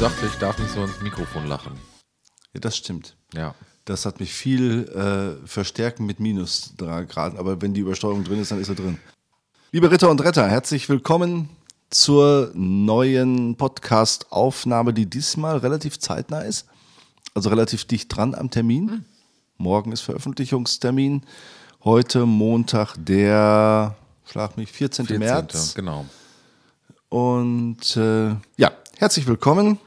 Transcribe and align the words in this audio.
sagte, 0.00 0.24
ich 0.24 0.36
darf 0.36 0.58
nicht 0.58 0.72
so 0.72 0.82
ins 0.82 1.02
Mikrofon 1.02 1.46
lachen. 1.46 1.72
Ja, 2.54 2.60
das 2.60 2.74
stimmt. 2.74 3.16
Ja. 3.34 3.54
Das 3.84 4.06
hat 4.06 4.18
mich 4.18 4.32
viel 4.32 4.88
äh, 4.88 5.46
verstärken 5.46 6.06
mit 6.06 6.20
Minus 6.20 6.72
Grad, 6.78 7.36
aber 7.36 7.60
wenn 7.60 7.74
die 7.74 7.82
Übersteuerung 7.82 8.24
drin 8.24 8.40
ist, 8.40 8.50
dann 8.50 8.62
ist 8.62 8.70
er 8.70 8.76
drin. 8.76 8.96
Liebe 9.72 9.90
Ritter 9.90 10.08
und 10.08 10.24
Retter, 10.24 10.48
herzlich 10.48 10.88
willkommen 10.88 11.50
zur 11.90 12.50
neuen 12.54 13.56
Podcast-Aufnahme, 13.56 14.94
die 14.94 15.04
diesmal 15.04 15.58
relativ 15.58 15.98
zeitnah 15.98 16.40
ist. 16.40 16.66
Also 17.34 17.50
relativ 17.50 17.84
dicht 17.84 18.16
dran 18.16 18.34
am 18.34 18.50
Termin. 18.50 19.04
Morgen 19.58 19.92
ist 19.92 20.00
Veröffentlichungstermin. 20.00 21.24
Heute 21.84 22.24
Montag, 22.24 22.94
der, 22.96 23.96
schlag 24.24 24.56
mich, 24.56 24.72
14. 24.72 25.08
14. 25.08 25.18
März. 25.18 25.74
Genau. 25.74 26.06
Und 27.10 27.98
äh, 27.98 28.30
ja, 28.56 28.72
herzlich 28.96 29.26
willkommen. 29.26 29.78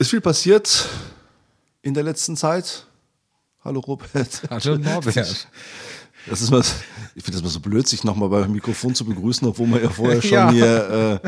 Ist 0.00 0.08
viel 0.08 0.22
passiert 0.22 0.88
in 1.82 1.92
der 1.92 2.02
letzten 2.02 2.34
Zeit. 2.34 2.86
Hallo 3.62 3.80
Robert. 3.80 4.40
Hallo 4.48 4.78
Norbert. 4.78 5.46
Das 6.26 6.40
ist 6.40 6.50
was, 6.50 6.76
ich 7.14 7.22
finde 7.22 7.36
das 7.36 7.42
mal 7.42 7.50
so 7.50 7.60
blöd, 7.60 7.86
sich 7.86 8.02
nochmal 8.02 8.30
beim 8.30 8.50
Mikrofon 8.50 8.94
zu 8.94 9.04
begrüßen, 9.04 9.46
obwohl 9.46 9.66
man 9.66 9.82
ja 9.82 9.90
vorher 9.90 10.22
schon 10.22 10.32
Ja. 10.32 10.50
hier 10.50 11.20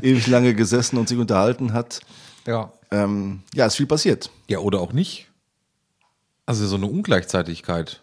äh, 0.00 0.08
ewig 0.08 0.26
lange 0.28 0.54
gesessen 0.54 0.96
und 0.96 1.10
sich 1.10 1.18
unterhalten 1.18 1.74
hat. 1.74 2.00
Ja. 2.46 2.72
Ähm, 2.90 3.42
ja, 3.52 3.66
ist 3.66 3.76
viel 3.76 3.86
passiert. 3.86 4.30
Ja, 4.46 4.60
oder 4.60 4.80
auch 4.80 4.94
nicht. 4.94 5.26
Also 6.46 6.66
so 6.66 6.76
eine 6.76 6.86
Ungleichzeitigkeit. 6.86 8.00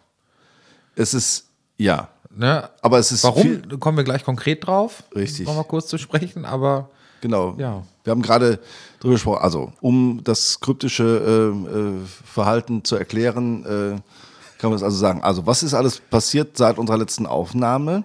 Es 0.95 1.15
ist, 1.15 1.47
ja, 1.77 2.09
Ne? 2.37 2.69
aber 2.83 2.99
es 2.99 3.11
ist 3.11 3.23
Warum? 3.23 3.41
viel, 3.41 3.77
kommen 3.79 3.97
wir 3.97 4.03
gleich 4.03 4.23
konkret 4.23 4.67
drauf. 4.67 5.05
Richtig. 5.15 5.47
Nochmal 5.47 5.63
kurz 5.63 5.87
zu 5.87 5.97
sprechen, 5.97 6.45
aber 6.45 6.91
Genau. 7.21 7.55
Ja. 7.57 7.83
Wir 8.03 8.11
haben 8.11 8.21
gerade 8.21 8.59
drüber 8.99 9.15
gesprochen, 9.15 9.41
also 9.41 9.71
um 9.81 10.21
das 10.23 10.59
kryptische 10.59 11.03
äh, 11.03 11.77
äh, 11.77 12.05
Verhalten 12.05 12.83
zu 12.83 12.95
erklären, 12.95 13.65
äh, 13.65 14.01
kann 14.57 14.69
man 14.69 14.73
das 14.73 14.83
also 14.83 14.97
sagen. 14.97 15.23
Also 15.23 15.45
was 15.45 15.63
ist 15.63 15.73
alles 15.73 15.99
passiert 15.99 16.57
seit 16.57 16.77
unserer 16.77 16.97
letzten 16.97 17.25
Aufnahme? 17.25 18.03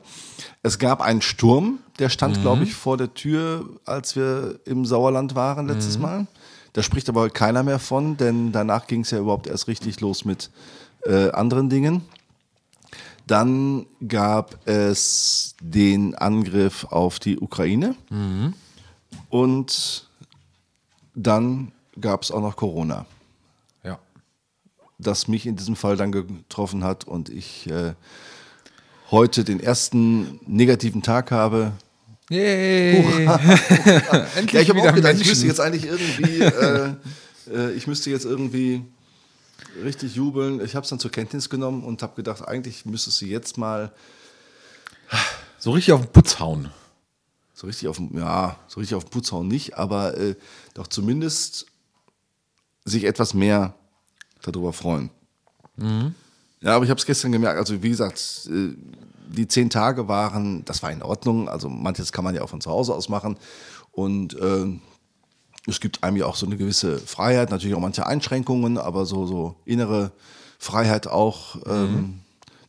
Es 0.62 0.78
gab 0.78 1.00
einen 1.00 1.22
Sturm, 1.22 1.78
der 1.98 2.08
stand, 2.08 2.40
glaube 2.40 2.64
ich, 2.64 2.74
vor 2.74 2.96
der 2.96 3.14
Tür, 3.14 3.68
als 3.84 4.16
wir 4.16 4.58
im 4.64 4.84
Sauerland 4.84 5.34
waren 5.34 5.68
letztes 5.68 5.98
Mal. 5.98 6.26
Da 6.72 6.82
spricht 6.82 7.08
aber 7.08 7.22
heute 7.22 7.34
keiner 7.34 7.62
mehr 7.62 7.78
von, 7.78 8.16
denn 8.16 8.52
danach 8.52 8.86
ging 8.86 9.02
es 9.02 9.10
ja 9.10 9.18
überhaupt 9.18 9.46
erst 9.46 9.68
richtig 9.68 10.00
los 10.00 10.24
mit 10.24 10.50
äh, 11.04 11.30
anderen 11.30 11.68
Dingen. 11.68 12.02
Dann 13.26 13.86
gab 14.06 14.66
es 14.66 15.54
den 15.60 16.14
Angriff 16.14 16.84
auf 16.90 17.18
die 17.18 17.38
Ukraine. 17.38 17.94
Und 19.30 20.06
dann 21.14 21.72
gab 22.00 22.22
es 22.22 22.30
auch 22.30 22.40
noch 22.40 22.56
Corona, 22.56 23.06
ja. 23.84 23.98
das 24.98 25.28
mich 25.28 25.46
in 25.46 25.56
diesem 25.56 25.76
Fall 25.76 25.96
dann 25.96 26.12
getroffen 26.12 26.84
hat 26.84 27.04
und 27.04 27.28
ich 27.28 27.68
äh, 27.70 27.94
heute 29.10 29.44
den 29.44 29.60
ersten 29.60 30.40
negativen 30.46 31.02
Tag 31.02 31.30
habe. 31.30 31.72
Yay! 32.28 33.26
Endlich 34.36 34.52
Ja, 34.52 34.60
ich 34.60 34.70
habe 34.70 34.80
auch 34.80 34.94
gedacht, 34.94 35.14
ich 35.20 35.26
müsste 35.26 35.46
jetzt 35.46 35.60
eigentlich 35.60 35.86
irgendwie, 35.86 36.40
äh, 36.40 36.94
äh, 37.52 37.72
ich 37.72 37.86
müsste 37.86 38.10
jetzt 38.10 38.24
irgendwie 38.24 38.82
richtig 39.82 40.14
jubeln. 40.14 40.64
Ich 40.64 40.74
habe 40.74 40.84
es 40.84 40.90
dann 40.90 40.98
zur 40.98 41.10
Kenntnis 41.10 41.50
genommen 41.50 41.84
und 41.84 42.02
habe 42.02 42.14
gedacht, 42.16 42.46
eigentlich 42.46 42.84
müsstest 42.84 43.20
du 43.20 43.26
jetzt 43.26 43.58
mal 43.58 43.92
so 45.58 45.72
richtig 45.72 45.92
auf 45.92 46.00
den 46.02 46.12
Putz 46.12 46.38
hauen. 46.38 46.70
So 47.60 47.66
richtig 47.66 47.88
auf, 47.88 48.00
ja, 48.14 48.56
so 48.68 48.80
richtig 48.80 48.96
auf 48.96 49.04
den 49.04 49.10
Putz 49.10 49.32
hauen 49.32 49.46
nicht, 49.46 49.76
aber 49.76 50.16
äh, 50.16 50.34
doch 50.72 50.86
zumindest 50.86 51.66
sich 52.86 53.04
etwas 53.04 53.34
mehr 53.34 53.74
darüber 54.40 54.72
freuen. 54.72 55.10
Ja, 56.62 56.76
aber 56.76 56.84
ich 56.86 56.90
habe 56.90 56.98
es 56.98 57.04
gestern 57.04 57.32
gemerkt, 57.32 57.58
also 57.58 57.82
wie 57.82 57.90
gesagt, 57.90 58.48
äh, 58.50 58.74
die 59.28 59.46
zehn 59.46 59.68
Tage 59.68 60.08
waren, 60.08 60.64
das 60.64 60.82
war 60.82 60.90
in 60.90 61.02
Ordnung, 61.02 61.50
also 61.50 61.68
manches 61.68 62.12
kann 62.12 62.24
man 62.24 62.34
ja 62.34 62.40
auch 62.40 62.48
von 62.48 62.62
zu 62.62 62.70
Hause 62.70 62.94
aus 62.94 63.10
machen. 63.10 63.36
Und 63.92 64.32
äh, 64.38 64.66
es 65.66 65.80
gibt 65.80 66.02
einem 66.02 66.16
ja 66.16 66.24
auch 66.24 66.36
so 66.36 66.46
eine 66.46 66.56
gewisse 66.56 66.98
Freiheit, 66.98 67.50
natürlich 67.50 67.76
auch 67.76 67.80
manche 67.80 68.06
Einschränkungen, 68.06 68.78
aber 68.78 69.04
so, 69.04 69.26
so 69.26 69.56
innere 69.66 70.12
Freiheit 70.58 71.08
auch, 71.08 71.56
ähm, 71.66 72.20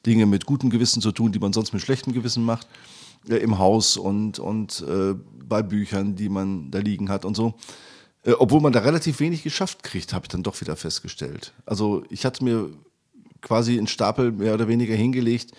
Dinge 0.05 0.25
mit 0.25 0.45
gutem 0.45 0.69
Gewissen 0.69 1.01
zu 1.01 1.13
tun, 1.13 1.31
die 1.31 1.39
man 1.39 1.53
sonst 1.53 1.71
mit 1.71 1.81
schlechtem 1.81 2.11
Gewissen 2.11 2.43
macht, 2.43 2.67
äh, 3.29 3.35
im 3.37 3.59
Haus 3.59 3.97
und, 3.97 4.39
und 4.39 4.83
äh, 4.87 5.15
bei 5.45 5.61
Büchern, 5.61 6.15
die 6.15 6.29
man 6.29 6.71
da 6.71 6.79
liegen 6.79 7.09
hat 7.09 7.25
und 7.25 7.35
so. 7.35 7.55
Äh, 8.23 8.33
obwohl 8.33 8.61
man 8.61 8.73
da 8.73 8.79
relativ 8.79 9.19
wenig 9.19 9.43
geschafft 9.43 9.83
kriegt, 9.83 10.13
habe 10.13 10.25
ich 10.25 10.29
dann 10.29 10.43
doch 10.43 10.59
wieder 10.61 10.75
festgestellt. 10.75 11.53
Also 11.65 12.03
ich 12.09 12.25
hatte 12.25 12.43
mir 12.43 12.69
quasi 13.41 13.77
einen 13.77 13.87
Stapel 13.87 14.31
mehr 14.31 14.53
oder 14.53 14.67
weniger 14.67 14.95
hingelegt, 14.95 15.51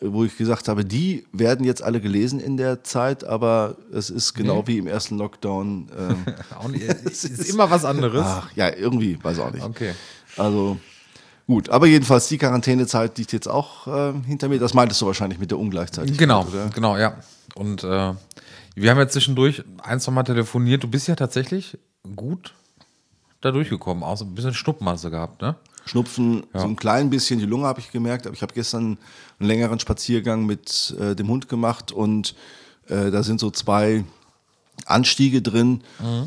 äh, 0.00 0.06
wo 0.06 0.24
ich 0.24 0.36
gesagt 0.36 0.68
habe, 0.68 0.84
die 0.84 1.26
werden 1.32 1.64
jetzt 1.64 1.82
alle 1.82 2.00
gelesen 2.00 2.40
in 2.40 2.56
der 2.56 2.84
Zeit, 2.84 3.24
aber 3.24 3.76
es 3.92 4.10
ist 4.10 4.34
genau 4.34 4.66
wie 4.66 4.78
im 4.78 4.86
ersten 4.86 5.18
Lockdown. 5.18 5.90
ähm, 5.98 6.34
Auch 6.58 6.68
nicht, 6.68 6.82
ist, 7.04 7.24
ist 7.24 7.50
immer 7.50 7.70
was 7.70 7.84
anderes. 7.84 8.24
Ach, 8.24 8.52
ja, 8.54 8.74
irgendwie, 8.74 9.18
weiß 9.22 9.38
auch 9.40 9.52
nicht. 9.52 9.64
Okay. 9.64 9.94
Also 10.36 10.78
gut, 11.46 11.68
aber 11.68 11.86
jedenfalls 11.86 12.28
die 12.28 12.38
Quarantänezeit 12.38 13.18
liegt 13.18 13.32
jetzt 13.32 13.48
auch 13.48 13.86
äh, 13.86 14.12
hinter 14.26 14.48
mir. 14.48 14.58
Das 14.58 14.74
meintest 14.74 15.00
du 15.00 15.06
wahrscheinlich 15.06 15.38
mit 15.38 15.50
der 15.50 15.58
Ungleichzeitigkeit. 15.58 16.18
Genau, 16.18 16.46
Oder? 16.46 16.68
genau, 16.68 16.96
ja. 16.96 17.14
Und 17.54 17.84
äh, 17.84 18.12
wir 18.74 18.90
haben 18.90 18.98
jetzt 18.98 19.12
zwischendurch 19.12 19.62
ein, 19.82 20.00
zwei 20.00 20.12
Mal 20.12 20.22
telefoniert. 20.22 20.82
Du 20.82 20.88
bist 20.88 21.08
ja 21.08 21.16
tatsächlich 21.16 21.78
gut 22.16 22.54
da 23.40 23.50
durchgekommen. 23.50 24.04
So 24.16 24.24
ein 24.24 24.34
bisschen 24.34 24.54
Schnuppenmasse 24.54 25.10
gehabt, 25.10 25.42
ne? 25.42 25.56
Schnupfen, 25.86 26.44
so 26.52 26.66
ein 26.66 26.76
klein 26.76 27.10
bisschen, 27.10 27.40
die 27.40 27.46
Lunge 27.46 27.66
habe 27.66 27.80
ich 27.80 27.90
gemerkt, 27.90 28.26
aber 28.26 28.36
ich 28.36 28.42
habe 28.42 28.52
gestern 28.52 28.98
einen 29.38 29.48
längeren 29.48 29.80
Spaziergang 29.80 30.44
mit 30.44 30.94
äh, 31.00 31.16
dem 31.16 31.28
Hund 31.28 31.48
gemacht 31.48 31.90
und 31.90 32.34
äh, 32.88 33.10
da 33.10 33.22
sind 33.22 33.40
so 33.40 33.50
zwei 33.50 34.04
Anstiege 34.86 35.42
drin 35.42 35.82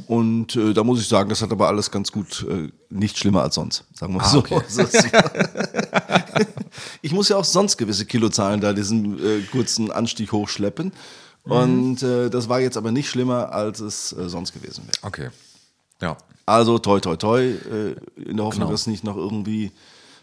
und 0.08 0.56
äh, 0.56 0.74
da 0.74 0.84
muss 0.84 1.00
ich 1.02 1.08
sagen, 1.08 1.30
das 1.30 1.42
hat 1.42 1.52
aber 1.52 1.68
alles 1.68 1.92
ganz 1.92 2.12
gut, 2.12 2.46
äh, 2.50 2.70
nicht 2.90 3.18
schlimmer 3.18 3.42
als 3.44 3.56
sonst, 3.56 3.84
sagen 3.94 4.14
wir 4.14 4.22
mal 4.22 4.28
so. 4.30 4.42
Ist- 4.44 5.08
ich 7.02 7.12
muss 7.12 7.30
ja 7.30 7.38
auch 7.38 7.46
sonst 7.46 7.78
gewisse 7.78 8.06
Kilozahlen 8.06 8.62
da 8.62 8.74
diesen 8.74 9.20
äh, 9.20 9.42
kurzen 9.52 9.92
Anstieg 9.92 10.32
hochschleppen 10.32 10.92
und 11.44 12.02
äh, 12.04 12.30
das 12.30 12.48
war 12.50 12.60
jetzt 12.60 12.78
aber 12.78 12.92
nicht 12.92 13.10
schlimmer, 13.10 13.52
als 13.52 13.80
es 13.82 14.14
äh, 14.14 14.30
sonst 14.30 14.54
gewesen 14.54 14.84
wäre. 14.86 14.98
Okay. 15.08 15.30
Ja. 16.02 16.18
Also 16.46 16.78
toi 16.80 17.00
toi 17.00 17.16
toi, 17.18 17.42
äh, 17.42 17.96
in 18.16 18.38
der 18.38 18.46
Hoffnung, 18.46 18.68
Genau. 18.68 18.72
dass 18.72 18.88
nicht 18.88 19.04
noch 19.04 19.18
irgendwie 19.18 19.72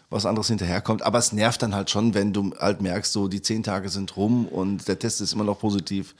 was 0.09 0.25
anderes 0.25 0.47
hinterherkommt. 0.47 1.03
Aber 1.03 1.19
es 1.19 1.31
nervt 1.31 1.61
dann 1.61 1.73
halt 1.73 1.89
schon, 1.89 2.13
wenn 2.13 2.33
du 2.33 2.51
halt 2.59 2.81
merkst, 2.81 3.11
so 3.13 3.27
die 3.27 3.41
zehn 3.41 3.63
Tage 3.63 3.89
sind 3.89 4.15
rum 4.17 4.45
und 4.47 4.87
der 4.87 4.99
Test 4.99 5.21
ist 5.21 5.33
immer 5.33 5.43
noch 5.43 5.59
positiv 5.59 6.15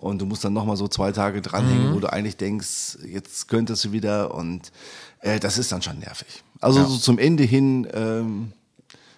und 0.00 0.18
du 0.20 0.26
musst 0.26 0.44
dann 0.44 0.52
nochmal 0.52 0.76
so 0.76 0.88
zwei 0.88 1.12
Tage 1.12 1.40
dranhängen, 1.42 1.90
Mhm. 1.90 1.94
wo 1.94 2.00
du 2.00 2.12
eigentlich 2.12 2.36
denkst, 2.36 2.98
jetzt 3.06 3.48
könntest 3.48 3.84
du 3.84 3.92
wieder 3.92 4.34
und 4.34 4.72
äh, 5.20 5.38
das 5.38 5.58
ist 5.58 5.70
dann 5.72 5.82
schon 5.82 5.98
nervig. 5.98 6.42
Also 6.60 6.80
Ja. 6.80 6.86
so 6.86 6.96
zum 6.96 7.18
Ende 7.18 7.44
hin, 7.44 7.86
ähm, 7.92 8.52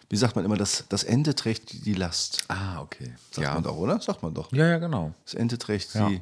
wie 0.08 0.16
sagt 0.16 0.36
man 0.36 0.44
immer, 0.44 0.56
das, 0.56 0.84
das 0.88 1.04
Ende 1.04 1.34
trägt 1.34 1.86
die 1.86 1.94
Last. 1.94 2.44
Ah, 2.48 2.80
okay. 2.82 3.12
Sagt 3.30 3.46
ja. 3.46 3.54
man 3.54 3.62
doch, 3.62 3.76
oder? 3.76 4.00
Sagt 4.00 4.22
man 4.22 4.34
doch. 4.34 4.52
ja, 4.52 4.66
ja, 4.66 4.78
genau. 4.78 5.12
Das 5.24 5.34
Ende 5.34 5.56
trägt 5.58 5.94
Ja. 5.94 6.08
die 6.08 6.20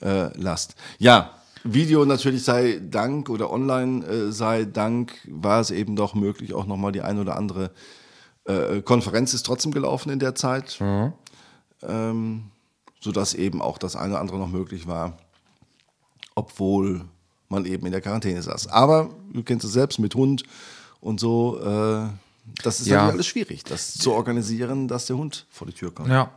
äh, 0.00 0.30
Last. 0.40 0.76
Ja, 0.98 1.32
Video 1.64 2.04
natürlich 2.04 2.44
sei 2.44 2.80
Dank 2.88 3.28
oder 3.28 3.50
online 3.50 4.06
äh, 4.06 4.32
sei 4.32 4.64
Dank, 4.64 5.12
war 5.26 5.60
es 5.60 5.70
eben 5.72 5.96
doch 5.96 6.14
möglich, 6.14 6.54
auch 6.54 6.66
nochmal 6.66 6.92
die 6.92 7.02
ein 7.02 7.18
oder 7.18 7.36
andere 7.36 7.72
äh, 8.44 8.80
Konferenz 8.80 9.34
ist 9.34 9.44
trotzdem 9.44 9.72
gelaufen 9.72 10.10
in 10.10 10.20
der 10.20 10.34
Zeit, 10.36 10.78
ähm, 11.82 12.44
sodass 13.00 13.34
eben 13.34 13.62
auch 13.62 13.78
das 13.78 13.96
eine 13.96 14.12
oder 14.14 14.20
andere 14.20 14.38
noch 14.38 14.48
möglich 14.48 14.86
war, 14.86 15.18
obwohl 16.34 17.04
man 17.48 17.64
eben 17.64 17.86
in 17.86 17.92
der 17.92 18.00
Quarantäne 18.00 18.42
saß. 18.42 18.68
Aber 18.68 19.10
du 19.32 19.42
kennst 19.42 19.64
es 19.64 19.72
selbst 19.72 19.98
mit 19.98 20.14
Hund 20.14 20.44
und 21.00 21.20
so, 21.20 21.58
äh, 21.60 22.08
das 22.62 22.80
ist 22.80 22.86
Ja. 22.86 22.96
natürlich 22.96 23.14
alles 23.14 23.26
schwierig, 23.26 23.64
das 23.64 23.94
zu 23.94 24.12
organisieren, 24.12 24.88
dass 24.88 25.06
der 25.06 25.16
Hund 25.16 25.46
vor 25.50 25.66
die 25.66 25.72
Tür 25.72 25.94
kommt. 25.94 26.08
Ja. 26.08 26.32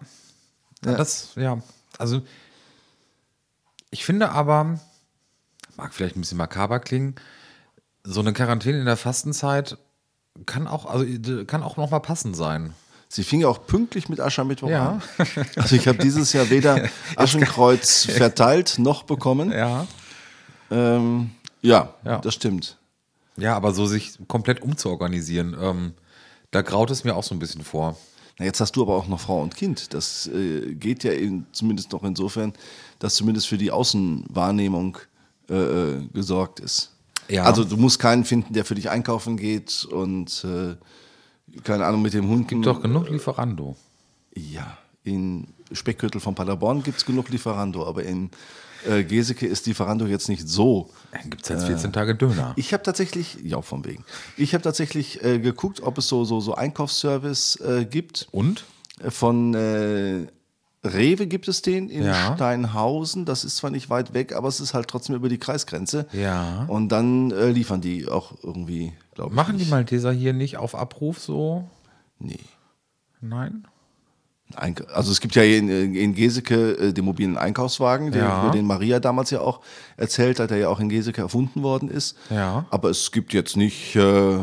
ja. 0.86 0.96
Das, 0.96 1.32
ja. 1.36 1.62
Also, 1.98 2.22
ich 3.90 4.06
finde 4.06 4.32
aber, 4.32 4.80
mag 5.78 5.94
vielleicht 5.94 6.16
ein 6.16 6.22
bisschen 6.22 6.38
makaber 6.38 6.80
klingen, 6.80 7.16
so 8.04 8.20
eine 8.20 8.34
Quarantäne 8.34 8.80
in 8.80 8.86
der 8.86 8.98
Fastenzeit 8.98 9.78
kann 10.46 10.68
auch, 10.68 10.86
also 10.86 11.06
kann 11.46 11.62
auch 11.64 11.78
noch 11.78 11.92
mal 11.92 12.00
passend 12.00 12.36
sein. 12.36 12.74
Sie 13.14 13.26
fing 13.26 13.42
ja 13.42 13.50
auch 13.50 13.66
pünktlich 13.68 14.08
mit 14.08 14.22
Aschermittwoch 14.22 14.70
Ja. 14.70 15.02
an. 15.18 15.26
Also 15.58 15.76
ich 15.76 15.86
habe 15.88 15.98
dieses 15.98 16.32
Jahr 16.32 16.50
weder 16.50 16.88
Aschenkreuz 17.18 18.06
verteilt 18.10 18.76
noch 18.80 19.04
bekommen. 19.04 19.52
Ja. 19.52 19.86
Ähm, 20.70 21.32
ja, 21.62 21.94
Ja. 22.06 22.20
das 22.20 22.36
stimmt. 22.36 22.78
Ja, 23.36 23.56
aber 23.56 23.74
so 23.74 23.86
sich 23.86 24.14
komplett 24.30 24.62
umzuorganisieren, 24.62 25.58
ähm, 25.60 25.94
da 26.52 26.62
graut 26.62 26.90
es 26.92 27.04
mir 27.04 27.16
auch 27.16 27.24
so 27.24 27.36
ein 27.36 27.40
bisschen 27.40 27.64
vor. 27.64 27.98
Na, 28.40 28.46
jetzt 28.46 28.62
hast 28.62 28.78
du 28.78 28.82
aber 28.84 28.96
auch 28.96 29.08
noch 29.08 29.20
Frau 29.20 29.42
und 29.42 29.56
Kind. 29.56 29.94
Das 29.94 30.28
äh, 30.28 30.74
geht 30.76 31.04
ja 31.04 31.12
in, 31.12 31.46
zumindest 31.52 31.92
noch 31.92 32.04
insofern, 32.04 32.54
dass 33.00 33.16
zumindest 33.16 33.48
für 33.48 33.58
die 33.58 33.72
Außenwahrnehmung 33.72 34.98
äh, 35.50 35.54
äh, 35.56 36.08
gesorgt 36.14 36.62
ist. 36.62 36.92
Ja. 37.30 37.44
Also 37.44 37.64
du 37.66 37.76
musst 37.78 38.00
keinen 38.00 38.24
finden, 38.24 38.54
der 38.54 38.64
für 38.64 38.76
dich 38.76 38.90
einkaufen 38.90 39.36
geht 39.38 39.84
und 39.86 40.46
äh, 40.46 40.76
keine 41.64 41.86
Ahnung 41.86 42.02
mit 42.02 42.14
dem 42.14 42.28
Hund. 42.28 42.48
Gibt 42.48 42.66
doch 42.66 42.82
genug 42.82 43.10
Lieferando. 43.10 43.76
Ja, 44.36 44.78
in 45.04 45.48
Speckgürtel 45.72 46.22
von 46.22 46.36
Paderborn 46.36 46.84
gibt 46.84 46.98
es 46.98 47.06
genug 47.06 47.30
Lieferando, 47.30 47.86
aber 47.86 48.04
in 48.04 48.30
äh, 48.88 49.04
Geseke 49.04 49.48
ist 49.48 49.66
Lieferando 49.66 50.06
jetzt 50.06 50.30
nicht 50.30 50.48
so. 50.48 50.90
Dann 51.12 51.30
gibt 51.30 51.44
es 51.44 51.50
jetzt 51.50 51.66
14 51.66 51.94
Tage 51.94 52.16
Döner. 52.16 52.54
Ich 52.56 52.74
habe 52.74 52.84
tatsächlich, 52.84 53.38
ja, 53.44 53.62
vom 53.62 53.86
wegen. 53.86 54.04
Ich 54.38 54.54
habe 54.54 54.64
tatsächlich 54.64 55.24
äh, 55.24 55.40
geguckt, 55.40 55.82
ob 55.82 55.98
es 55.98 56.08
so, 56.08 56.24
so, 56.26 56.40
so 56.40 56.56
Einkaufsservice 56.56 57.58
äh, 57.58 57.86
gibt. 57.86 58.28
Und? 58.32 58.66
Äh, 59.00 59.12
Von 59.12 59.54
äh, 59.54 60.28
Rewe 60.84 61.28
gibt 61.28 61.48
es 61.48 61.62
den 61.62 61.90
in 61.90 62.04
Ja. 62.06 62.34
Steinhausen. 62.36 63.26
Das 63.26 63.44
ist 63.44 63.58
zwar 63.58 63.70
nicht 63.70 63.90
weit 63.90 64.14
weg, 64.14 64.34
aber 64.34 64.48
es 64.48 64.60
ist 64.60 64.74
halt 64.74 64.88
trotzdem 64.88 65.16
über 65.16 65.30
die 65.30 65.38
Kreisgrenze. 65.38 66.08
Ja. 66.12 66.66
Und 66.68 66.90
dann 66.90 67.32
äh, 67.32 67.50
liefern 67.52 67.82
die 67.82 68.08
auch 68.08 68.34
irgendwie, 68.44 68.94
glaube 69.14 69.30
ich. 69.32 69.36
Machen 69.36 69.58
die. 69.60 69.66
Malteser 69.66 70.12
hier 70.12 70.34
nicht 70.34 70.58
auf 70.58 70.74
Abruf 70.74 71.20
so? 71.20 71.70
Nee. 72.20 72.40
Nein? 73.22 73.68
Also 74.94 75.12
es 75.14 75.22
gibt 75.22 75.36
ja 75.36 75.44
in, 75.44 75.70
in 75.96 76.14
Geseke 76.14 76.72
äh, 76.74 76.94
den 76.94 77.06
mobilen 77.06 77.38
Einkaufswagen, 77.38 78.12
den, 78.12 78.22
Ja. 78.22 78.42
über 78.44 78.52
den 78.52 78.66
Maria 78.66 79.00
damals 79.00 79.30
ja 79.30 79.40
auch 79.40 79.62
erzählt 79.96 80.40
hat, 80.42 80.50
der 80.50 80.58
ja 80.58 80.68
auch 80.70 80.80
in 80.82 80.90
Geseke 80.90 81.22
erfunden 81.22 81.64
worden 81.64 81.90
ist. 81.90 82.18
Ja. 82.30 82.66
Aber 82.70 82.90
es 82.90 83.12
gibt 83.12 83.34
jetzt 83.34 83.56
nicht, 83.56 83.96
äh, 83.96 84.40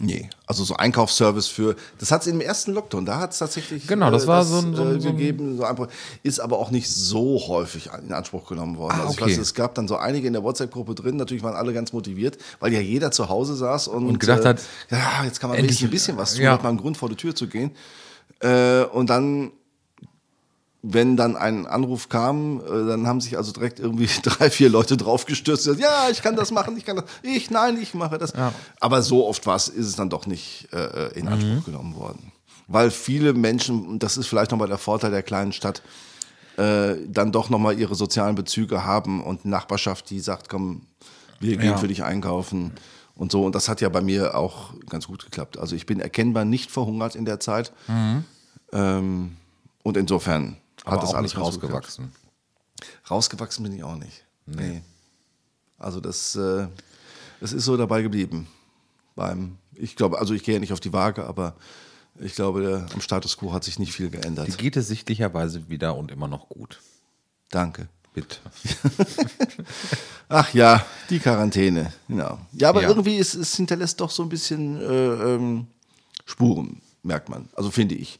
nee, 0.00 0.28
also 0.46 0.64
so 0.64 0.74
Einkaufsservice 0.76 1.46
für, 1.48 1.76
das 1.98 2.10
hat 2.10 2.22
es 2.22 2.26
im 2.26 2.40
ersten 2.40 2.72
Lockdown, 2.72 3.04
da 3.06 3.20
hat 3.20 3.32
es 3.32 3.38
tatsächlich 3.38 3.86
Genau, 3.86 4.10
das 4.10 4.24
äh, 4.24 4.26
war 4.26 4.44
so 4.44 4.58
ein- 4.58 4.74
so 4.74 4.82
ein- 4.82 4.96
äh, 4.96 5.00
so 5.00 5.08
ein- 5.10 5.16
gegeben, 5.16 5.56
so 5.56 5.64
ein, 5.64 5.76
ist 6.22 6.40
aber 6.40 6.58
auch 6.58 6.70
nicht 6.70 6.88
so 6.90 7.40
häufig 7.48 7.90
in 8.06 8.12
Anspruch 8.12 8.48
genommen 8.48 8.76
worden. 8.78 8.94
Ah, 8.98 9.02
also 9.02 9.12
ich 9.14 9.22
okay. 9.22 9.30
weiß, 9.32 9.38
es 9.38 9.54
gab 9.54 9.74
dann 9.74 9.86
so 9.88 9.96
einige 9.96 10.26
in 10.26 10.32
der 10.32 10.42
WhatsApp-Gruppe 10.42 10.94
drin, 10.94 11.16
natürlich 11.16 11.42
waren 11.42 11.54
alle 11.54 11.72
ganz 11.72 11.92
motiviert, 11.92 12.38
weil 12.58 12.72
ja 12.72 12.80
jeder 12.80 13.10
zu 13.10 13.28
Hause 13.28 13.54
saß 13.54 13.88
und, 13.88 14.06
Und 14.06 14.18
gedacht 14.20 14.44
äh, 14.44 14.48
hat, 14.48 14.60
ja, 14.90 15.24
jetzt 15.24 15.38
kann 15.40 15.50
man 15.50 15.58
endlich- 15.58 15.82
ein 15.84 15.90
bisschen 15.90 16.16
was 16.16 16.34
tun, 16.34 16.42
ja. 16.42 16.52
hat 16.52 16.62
man 16.62 16.70
einen 16.70 16.78
Grund 16.80 16.96
vor 16.96 17.08
die 17.08 17.16
Tür 17.16 17.34
zu 17.34 17.46
gehen. 17.46 17.70
Äh, 18.40 18.84
und 18.84 19.10
dann 19.10 19.52
wenn 20.82 21.16
dann 21.16 21.36
ein 21.36 21.66
Anruf 21.66 22.08
kam, 22.08 22.60
äh, 22.60 22.86
dann 22.88 23.06
haben 23.06 23.20
sich 23.20 23.36
also 23.36 23.52
direkt 23.52 23.80
irgendwie 23.80 24.06
drei, 24.22 24.50
vier 24.50 24.70
Leute 24.70 24.96
draufgestürzt. 24.96 25.64
gesagt, 25.66 25.80
Ja, 25.82 26.08
ich 26.10 26.22
kann 26.22 26.36
das 26.36 26.50
machen, 26.50 26.76
ich 26.76 26.84
kann 26.86 26.96
das. 26.96 27.04
Ich, 27.22 27.50
nein, 27.50 27.78
ich 27.80 27.92
mache 27.94 28.16
das. 28.18 28.32
Ja. 28.32 28.52
Aber 28.80 29.02
so 29.02 29.26
oft 29.26 29.46
war 29.46 29.56
es, 29.56 29.68
ist 29.68 29.86
es 29.86 29.96
dann 29.96 30.08
doch 30.10 30.26
nicht 30.26 30.68
äh, 30.72 31.08
in 31.18 31.28
Anspruch 31.28 31.50
Mhm. 31.56 31.64
genommen 31.64 31.96
worden. 31.96 32.32
Weil 32.66 32.90
viele 32.90 33.32
Menschen, 33.34 33.86
und 33.86 34.02
das 34.02 34.16
ist 34.16 34.26
vielleicht 34.28 34.52
nochmal 34.52 34.68
der 34.68 34.78
Vorteil 34.78 35.10
der 35.10 35.22
kleinen 35.22 35.52
Stadt, 35.52 35.82
äh, 36.56 36.94
dann 37.08 37.32
doch 37.32 37.50
nochmal 37.50 37.78
ihre 37.78 37.94
sozialen 37.94 38.34
Bezüge 38.36 38.84
haben 38.84 39.22
und 39.22 39.44
Nachbarschaft, 39.44 40.08
die 40.10 40.20
sagt, 40.20 40.48
komm, 40.48 40.82
wir 41.40 41.56
gehen 41.56 41.70
Ja. 41.72 41.76
für 41.78 41.88
dich 41.88 42.04
einkaufen 42.04 42.72
und 43.16 43.32
so. 43.32 43.44
Und 43.44 43.54
das 43.54 43.68
hat 43.68 43.80
ja 43.80 43.88
bei 43.88 44.00
mir 44.00 44.34
auch 44.36 44.72
ganz 44.88 45.06
gut 45.08 45.24
geklappt. 45.24 45.58
Also 45.58 45.74
ich 45.76 45.84
bin 45.84 46.00
erkennbar 46.00 46.44
nicht 46.44 46.70
verhungert 46.70 47.16
in 47.16 47.24
der 47.24 47.40
Zeit. 47.40 47.72
Ähm, 48.72 49.36
und 49.82 49.96
insofern 49.96 50.42
Mhm. 50.44 50.56
Aber 50.84 50.96
hat 50.96 51.02
das 51.02 51.10
auch 51.10 51.14
alles 51.14 51.36
rausgewachsen. 51.36 52.12
Rausgewachsen 53.10 53.62
bin 53.64 53.72
ich 53.72 53.82
auch 53.84 53.96
nicht. 53.96 54.24
Nee. 54.46 54.82
Also 55.78 56.00
das, 56.00 56.34
äh, 56.36 56.66
das 57.40 57.52
ist 57.52 57.64
so 57.64 57.76
dabei 57.76 58.02
geblieben. 58.02 58.48
Beim, 59.16 59.58
ich 59.74 59.96
glaube, 59.96 60.18
also 60.18 60.34
ich 60.34 60.42
gehe 60.44 60.54
ja 60.54 60.60
nicht 60.60 60.72
auf 60.72 60.80
die 60.80 60.92
Waage, 60.92 61.24
aber 61.26 61.54
ich 62.18 62.34
glaube, 62.34 62.62
der, 62.62 62.86
am 62.92 63.00
Status 63.00 63.36
quo 63.36 63.52
hat 63.52 63.64
sich 63.64 63.78
nicht 63.78 63.92
viel 63.92 64.10
geändert. 64.10 64.48
Die 64.48 64.56
geht 64.56 64.76
es 64.76 64.88
sichtlicherweise 64.88 65.68
wieder 65.68 65.96
und 65.96 66.10
immer 66.10 66.28
noch 66.28 66.48
gut. 66.48 66.80
Danke. 67.50 67.88
Bitte. 68.12 68.38
Ach 70.28 70.52
ja, 70.52 70.84
die 71.10 71.18
Quarantäne. 71.18 71.92
Genau. 72.08 72.38
Ja, 72.52 72.68
aber 72.70 72.82
Ja. 72.82 72.88
irgendwie 72.88 73.16
ist, 73.16 73.34
es 73.34 73.54
hinterlässt 73.54 74.00
doch 74.00 74.10
so 74.10 74.22
ein 74.22 74.28
bisschen 74.28 74.80
äh, 74.80 75.34
ähm, 75.34 75.66
Spuren, 76.24 76.80
merkt 77.02 77.28
man. 77.28 77.48
Also 77.54 77.70
finde 77.70 77.94
ich. 77.94 78.18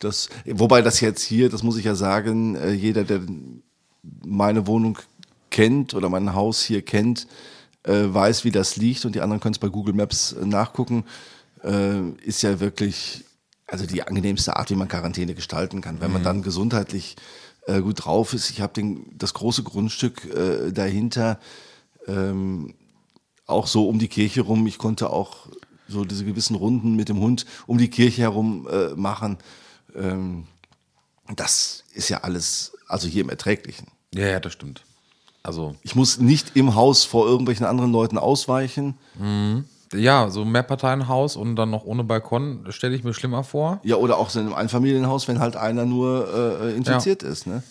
Das, 0.00 0.30
wobei 0.46 0.80
das 0.80 1.00
jetzt 1.00 1.22
hier, 1.22 1.50
das 1.50 1.62
muss 1.62 1.76
ich 1.76 1.84
ja 1.84 1.94
sagen, 1.94 2.56
äh, 2.56 2.72
jeder, 2.72 3.04
der 3.04 3.20
meine 4.24 4.66
Wohnung 4.66 4.98
kennt 5.50 5.94
oder 5.94 6.08
mein 6.08 6.34
Haus 6.34 6.62
hier 6.62 6.82
kennt, 6.82 7.28
äh, 7.84 8.04
weiß, 8.06 8.44
wie 8.44 8.50
das 8.50 8.76
liegt 8.76 9.04
und 9.04 9.14
die 9.14 9.20
anderen 9.20 9.40
können 9.40 9.52
es 9.52 9.58
bei 9.58 9.68
Google 9.68 9.94
Maps 9.94 10.32
äh, 10.32 10.44
nachgucken, 10.44 11.04
ist 12.24 12.40
ja 12.40 12.58
wirklich 12.58 13.26
also 13.66 13.84
die 13.84 14.02
angenehmste 14.02 14.56
Art, 14.56 14.70
wie 14.70 14.76
man 14.76 14.88
Quarantäne 14.88 15.34
gestalten 15.34 15.82
kann. 15.82 16.00
Wenn 16.00 16.10
man 16.10 16.24
dann 16.24 16.40
gesundheitlich 16.40 17.16
gut 17.66 18.06
drauf 18.06 18.32
ist. 18.32 18.48
Ich 18.48 18.62
habe 18.62 18.96
das 19.12 19.34
große 19.34 19.62
Grundstück 19.62 20.26
dahinter 20.72 21.38
ähm, 22.06 22.72
auch 23.46 23.66
so 23.66 23.90
um 23.90 23.98
die 23.98 24.08
Kirche 24.08 24.40
rum. 24.40 24.66
Ich 24.66 24.78
konnte 24.78 25.10
auch 25.10 25.48
so 25.86 26.06
diese 26.06 26.24
gewissen 26.24 26.56
Runden 26.56 26.96
mit 26.96 27.10
dem 27.10 27.20
Hund 27.20 27.44
um 27.66 27.76
die 27.76 27.90
Kirche 27.90 28.22
herum 28.22 28.66
machen. 28.96 29.36
Ähm, 29.96 30.46
das 31.36 31.84
ist 31.94 32.08
ja 32.08 32.18
alles, 32.18 32.72
also 32.88 33.06
hier 33.08 33.22
im 33.22 33.30
Erträglichen. 33.30 33.86
Ja, 34.14 34.26
ja, 34.26 34.40
das 34.40 34.52
stimmt. 34.52 34.82
Also, 35.42 35.76
Ich 35.82 35.94
muss 35.94 36.18
nicht 36.18 36.56
im 36.56 36.74
Haus 36.74 37.04
vor 37.04 37.26
irgendwelchen 37.26 37.64
anderen 37.64 37.92
Leuten 37.92 38.18
ausweichen. 38.18 38.94
ja, 39.94 40.28
so 40.30 40.42
ein 40.42 40.50
Mehrparteienhaus 40.52 41.36
und 41.36 41.56
dann 41.56 41.70
noch 41.70 41.84
ohne 41.84 42.04
Balkon 42.04 42.66
stelle 42.70 42.94
ich 42.94 43.04
mir 43.04 43.14
schlimmer 43.14 43.42
vor. 43.44 43.80
Ja, 43.82 43.96
oder 43.96 44.18
auch 44.18 44.30
so 44.30 44.38
in 44.40 44.46
einem 44.46 44.54
Einfamilienhaus, 44.54 45.28
wenn 45.28 45.38
halt 45.40 45.56
einer 45.56 45.84
nur 45.86 46.60
äh, 46.62 46.74
infiziert 46.76 47.22
ist. 47.22 47.46
Ne? 47.46 47.62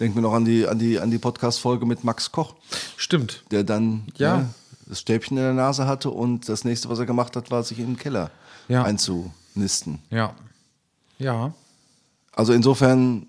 Denk 0.00 0.14
mir 0.14 0.22
noch 0.22 0.32
an 0.32 0.44
die, 0.44 0.66
an 0.66 0.78
die, 0.78 0.98
an 0.98 1.10
die 1.10 1.18
Podcast-Folge 1.18 1.84
mit 1.86 2.04
Max 2.04 2.32
Koch, 2.32 2.54
Stimmt. 2.96 3.44
der 3.50 3.64
dann 3.64 4.06
Ja. 4.16 4.36
ne, 4.38 4.50
das 4.86 5.00
Stäbchen 5.00 5.36
in 5.36 5.42
der 5.42 5.52
Nase 5.52 5.86
hatte 5.86 6.10
und 6.10 6.48
das 6.48 6.64
nächste, 6.64 6.88
was 6.88 6.98
er 6.98 7.06
gemacht 7.06 7.36
hat, 7.36 7.50
war, 7.50 7.62
sich 7.62 7.78
in 7.78 7.86
den 7.86 7.96
Keller 7.98 8.30
Ja. 8.68 8.84
einzunisten. 8.84 9.98
Ja. 10.10 10.34
Ja. 11.18 11.52
Also 12.32 12.52
insofern, 12.52 13.28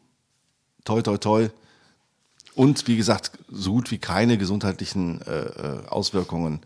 toi, 0.84 1.01
toi, 1.01 1.18
toi. 1.18 1.50
Und 2.56 2.88
wie 2.88 2.98
gesagt, 2.98 3.31
so 3.50 3.74
gut 3.74 3.92
wie 3.92 4.00
keine 4.00 4.38
gesundheitlichen 4.38 5.22
äh, 5.22 5.39
äh, 5.42 5.88
Auswirkungen. 5.88 6.62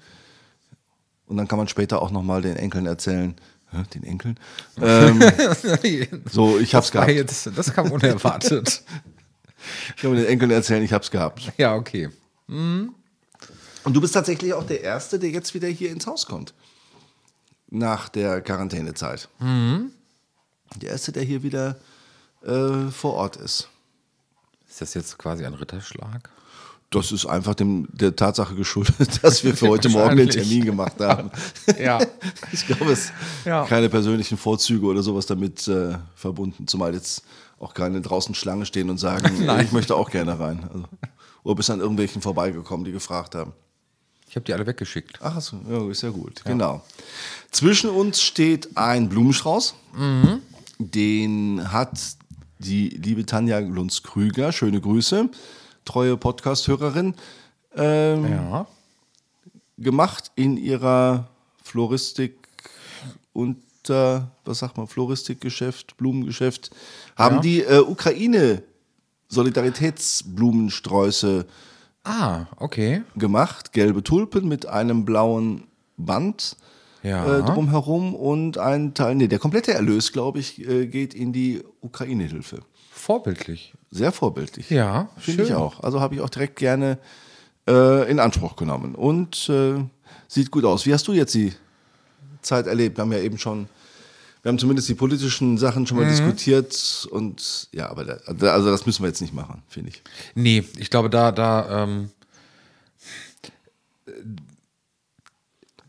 Und 1.27 1.37
dann 1.37 1.47
kann 1.47 1.57
man 1.57 1.67
später 1.67 2.01
auch 2.01 2.11
nochmal 2.11 2.41
den 2.41 2.55
Enkeln 2.55 2.85
erzählen. 2.85 3.35
Hä, 3.71 3.83
den 3.93 4.03
Enkeln? 4.03 4.37
Ähm, 4.81 5.21
so, 6.31 6.57
ich 6.59 6.75
hab's 6.75 6.93
War 6.93 7.05
gehabt. 7.05 7.17
jetzt, 7.17 7.49
das 7.55 7.73
kam 7.73 7.91
unerwartet. 7.91 8.83
Ich 9.95 10.01
kann 10.01 10.15
den 10.15 10.25
Enkeln 10.25 10.49
erzählen, 10.49 10.81
ich 10.81 10.91
hab's 10.91 11.11
gehabt. 11.11 11.51
ja, 11.59 11.75
okay. 11.75 12.09
Und 12.47 12.95
du 13.85 14.01
bist 14.01 14.15
tatsächlich 14.15 14.55
auch 14.55 14.65
der 14.65 14.81
Erste, 14.81 15.19
der 15.19 15.29
jetzt 15.29 15.53
wieder 15.53 15.67
hier 15.67 15.91
ins 15.91 16.07
Haus 16.07 16.25
kommt. 16.25 16.55
Nach 17.69 18.09
der 18.09 18.41
Quarantänezeit. 18.41 19.29
Der 20.77 20.91
Erste, 20.91 21.11
der 21.11 21.23
hier 21.23 21.43
wieder 21.43 21.77
äh, 22.45 22.89
vor 22.91 23.13
Ort 23.15 23.35
ist. 23.35 23.67
Ist 24.69 24.81
das 24.81 24.93
jetzt 24.93 25.17
quasi 25.17 25.45
ein 25.45 25.53
Ritterschlag? 25.53 26.29
Das 26.89 27.11
ist 27.13 27.25
einfach 27.25 27.55
dem, 27.55 27.87
der 27.93 28.15
Tatsache 28.15 28.55
geschuldet, 28.55 28.97
dass 29.23 29.43
wir 29.43 29.55
für 29.55 29.69
heute 29.69 29.89
Morgen 29.89 30.17
den. 30.17 30.29
Termin 30.29 30.65
gemacht 30.65 30.99
haben. 30.99 31.31
Ja. 31.79 31.99
Ich 32.51 32.65
glaube, 32.67 32.91
es 32.91 33.11
Ja. 33.45 33.65
keine 33.65 33.89
persönlichen 33.89 34.37
Vorzüge 34.37 34.85
oder 34.85 35.01
sowas 35.03 35.25
damit 35.25 35.67
äh, 35.67 35.97
verbunden, 36.15 36.67
zumal 36.67 36.93
jetzt 36.93 37.23
auch 37.59 37.73
keine 37.73 38.01
draußen 38.01 38.33
Schlange 38.35 38.65
stehen 38.65 38.89
und 38.89 38.97
sagen, 38.97 39.45
Nein. 39.45 39.65
ich 39.65 39.71
möchte 39.71 39.95
auch 39.95 40.09
gerne 40.09 40.39
rein. 40.39 40.67
Also, 40.73 40.85
oder 41.43 41.55
bist 41.55 41.69
an 41.69 41.79
irgendwelchen 41.79 42.21
vorbeigekommen, 42.21 42.85
die 42.85 42.91
gefragt 42.91 43.35
haben. 43.35 43.53
Ich 44.27 44.35
habe 44.35 44.45
die 44.45 44.53
alle 44.53 44.65
weggeschickt. 44.65 45.19
Ach 45.21 45.39
so, 45.41 45.59
ja, 45.69 45.89
ist 45.89 46.03
ja 46.03 46.09
gut, 46.09 46.43
genau. 46.45 46.81
Zwischen 47.51 47.89
uns 47.89 48.21
steht 48.21 48.75
ein 48.77 49.09
Blumenstrauß. 49.09 49.75
Den 50.89 51.71
hat 51.71 51.99
die 52.59 52.89
liebe 52.89 53.25
Tanja 53.25 53.59
Lunz-Krüger, 53.59 54.51
schöne 54.51 54.81
Grüße, 54.81 55.29
treue 55.85 56.17
Podcast-Hörerin, 56.17 57.13
ähm, 57.75 58.25
Ja. 58.31 58.65
gemacht 59.77 60.31
in 60.35 60.57
ihrer 60.57 61.29
Floristik 61.63 62.35
unter, 63.33 64.31
was 64.45 64.59
sagt 64.59 64.77
man, 64.77 64.87
Floristikgeschäft, 64.87 65.97
Blumengeschäft, 65.97 66.69
haben 67.15 67.35
Ja. 67.37 67.41
die 67.41 67.61
äh, 67.63 67.79
Ukraine 67.79 68.61
Solidaritätsblumensträuße 69.29 71.45
Ah, 72.03 72.45
okay. 72.57 73.03
gemacht, 73.15 73.73
gelbe 73.73 74.03
Tulpen 74.03 74.47
mit 74.47 74.65
einem 74.65 75.05
blauen 75.05 75.65
Band 75.97 76.57
Ja. 77.03 77.39
äh, 77.39 77.43
drumherum 77.43 78.13
und 78.13 78.57
ein 78.57 78.93
Teil, 78.93 79.15
nee, 79.15 79.27
der 79.27 79.39
komplette 79.39 79.73
Erlös, 79.73 80.11
glaube 80.11 80.39
ich, 80.39 80.67
äh, 80.67 80.85
geht 80.87 81.13
in 81.13 81.33
die 81.33 81.63
Ukraine-Hilfe. 81.81 82.59
Vorbildlich. 82.91 83.73
Sehr 83.89 84.11
vorbildlich. 84.11 84.69
Ja, 84.69 85.09
finde 85.17 85.43
ich 85.43 85.53
auch. 85.53 85.81
Also 85.81 85.99
habe 85.99 86.15
ich 86.15 86.21
auch 86.21 86.29
direkt 86.29 86.57
gerne 86.57 86.99
äh, 87.67 88.09
in 88.09 88.19
Anspruch 88.19 88.55
genommen 88.55 88.95
und 88.95 89.49
äh, 89.49 89.83
sieht 90.27 90.51
gut 90.51 90.65
aus. 90.65 90.85
Wie 90.85 90.93
hast 90.93 91.07
du 91.07 91.13
jetzt 91.13 91.33
die 91.33 91.53
Zeit 92.41 92.67
erlebt? 92.67 92.97
Wir 92.97 93.01
haben 93.01 93.11
ja 93.11 93.19
eben 93.19 93.37
schon 93.37 93.67
wir 94.41 94.49
haben 94.49 94.57
zumindest 94.57 94.89
die 94.89 94.95
politischen 94.95 95.57
Sachen 95.57 95.85
schon 95.85 95.97
mal 95.97 96.07
diskutiert 96.07 97.07
und 97.11 97.69
ja, 97.71 97.89
aber 97.89 98.05
da, 98.05 98.53
also 98.53 98.71
das 98.71 98.87
müssen 98.87 99.03
wir 99.03 99.07
jetzt 99.07 99.21
nicht 99.21 99.33
machen, 99.33 99.61
finde 99.67 99.89
ich. 99.89 100.01
Nee, 100.33 100.63
ich 100.77 100.89
glaube, 100.89 101.11
da, 101.11 101.31
da, 101.31 101.83
ähm, 101.83 102.09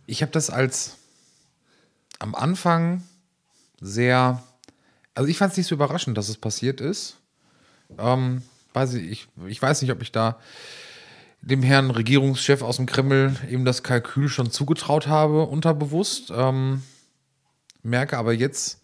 ich 0.04 0.20
habe 0.20 0.32
das 0.32 0.50
als 0.50 0.98
am 2.22 2.34
Anfang 2.34 3.02
sehr, 3.80 4.42
also 5.14 5.28
ich 5.28 5.38
fand 5.38 5.52
es 5.52 5.58
nicht 5.58 5.66
so 5.66 5.74
überraschend, 5.74 6.16
dass 6.16 6.28
es 6.28 6.36
passiert 6.36 6.80
ist. 6.80 7.18
Ähm, 7.98 8.42
weiß 8.72 8.94
ich, 8.94 9.10
ich, 9.10 9.28
ich 9.46 9.60
weiß 9.60 9.82
nicht, 9.82 9.90
ob 9.90 10.00
ich 10.02 10.12
da 10.12 10.38
dem 11.40 11.62
Herrn 11.62 11.90
Regierungschef 11.90 12.62
aus 12.62 12.76
dem 12.76 12.86
Kreml 12.86 13.36
eben 13.50 13.64
das 13.64 13.82
Kalkül 13.82 14.28
schon 14.28 14.50
zugetraut 14.52 15.08
habe, 15.08 15.42
unterbewusst. 15.42 16.32
Ähm, 16.34 16.82
merke 17.82 18.16
aber 18.16 18.32
jetzt, 18.32 18.80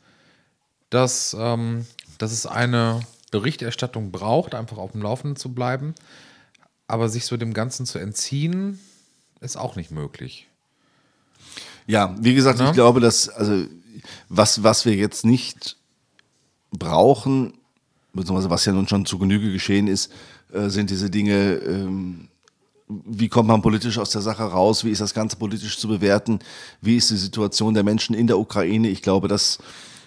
dass, 0.90 1.36
ähm, 1.38 1.86
dass 2.18 2.32
es 2.32 2.46
eine 2.46 3.00
Berichterstattung 3.30 4.10
braucht, 4.10 4.56
einfach 4.56 4.78
auf 4.78 4.92
dem 4.92 5.02
Laufenden 5.02 5.36
zu 5.36 5.54
bleiben. 5.54 5.94
Aber 6.88 7.08
sich 7.08 7.26
so 7.26 7.36
dem 7.36 7.54
Ganzen 7.54 7.86
zu 7.86 7.98
entziehen, 8.00 8.80
ist 9.40 9.56
auch 9.56 9.76
nicht 9.76 9.92
möglich. 9.92 10.47
Ja, 11.88 12.14
wie 12.20 12.34
gesagt, 12.34 12.58
Na? 12.60 12.68
ich 12.68 12.74
glaube, 12.74 13.00
dass, 13.00 13.30
also, 13.30 13.64
was, 14.28 14.62
was 14.62 14.84
wir 14.84 14.94
jetzt 14.94 15.24
nicht 15.24 15.76
brauchen, 16.70 17.54
beziehungsweise 18.12 18.50
was 18.50 18.64
ja 18.66 18.72
nun 18.72 18.86
schon 18.86 19.06
zu 19.06 19.18
Genüge 19.18 19.50
geschehen 19.50 19.88
ist, 19.88 20.12
äh, 20.52 20.68
sind 20.68 20.90
diese 20.90 21.08
Dinge, 21.08 21.54
ähm, 21.54 22.28
wie 22.86 23.28
kommt 23.28 23.48
man 23.48 23.62
politisch 23.62 23.98
aus 23.98 24.10
der 24.10 24.20
Sache 24.20 24.44
raus, 24.44 24.84
wie 24.84 24.90
ist 24.90 25.00
das 25.00 25.14
Ganze 25.14 25.36
politisch 25.36 25.78
zu 25.78 25.88
bewerten, 25.88 26.40
wie 26.82 26.96
ist 26.96 27.10
die 27.10 27.16
Situation 27.16 27.72
der 27.72 27.84
Menschen 27.84 28.14
in 28.14 28.26
der 28.26 28.38
Ukraine. 28.38 28.88
Ich 28.88 29.00
glaube, 29.00 29.28
das 29.28 29.58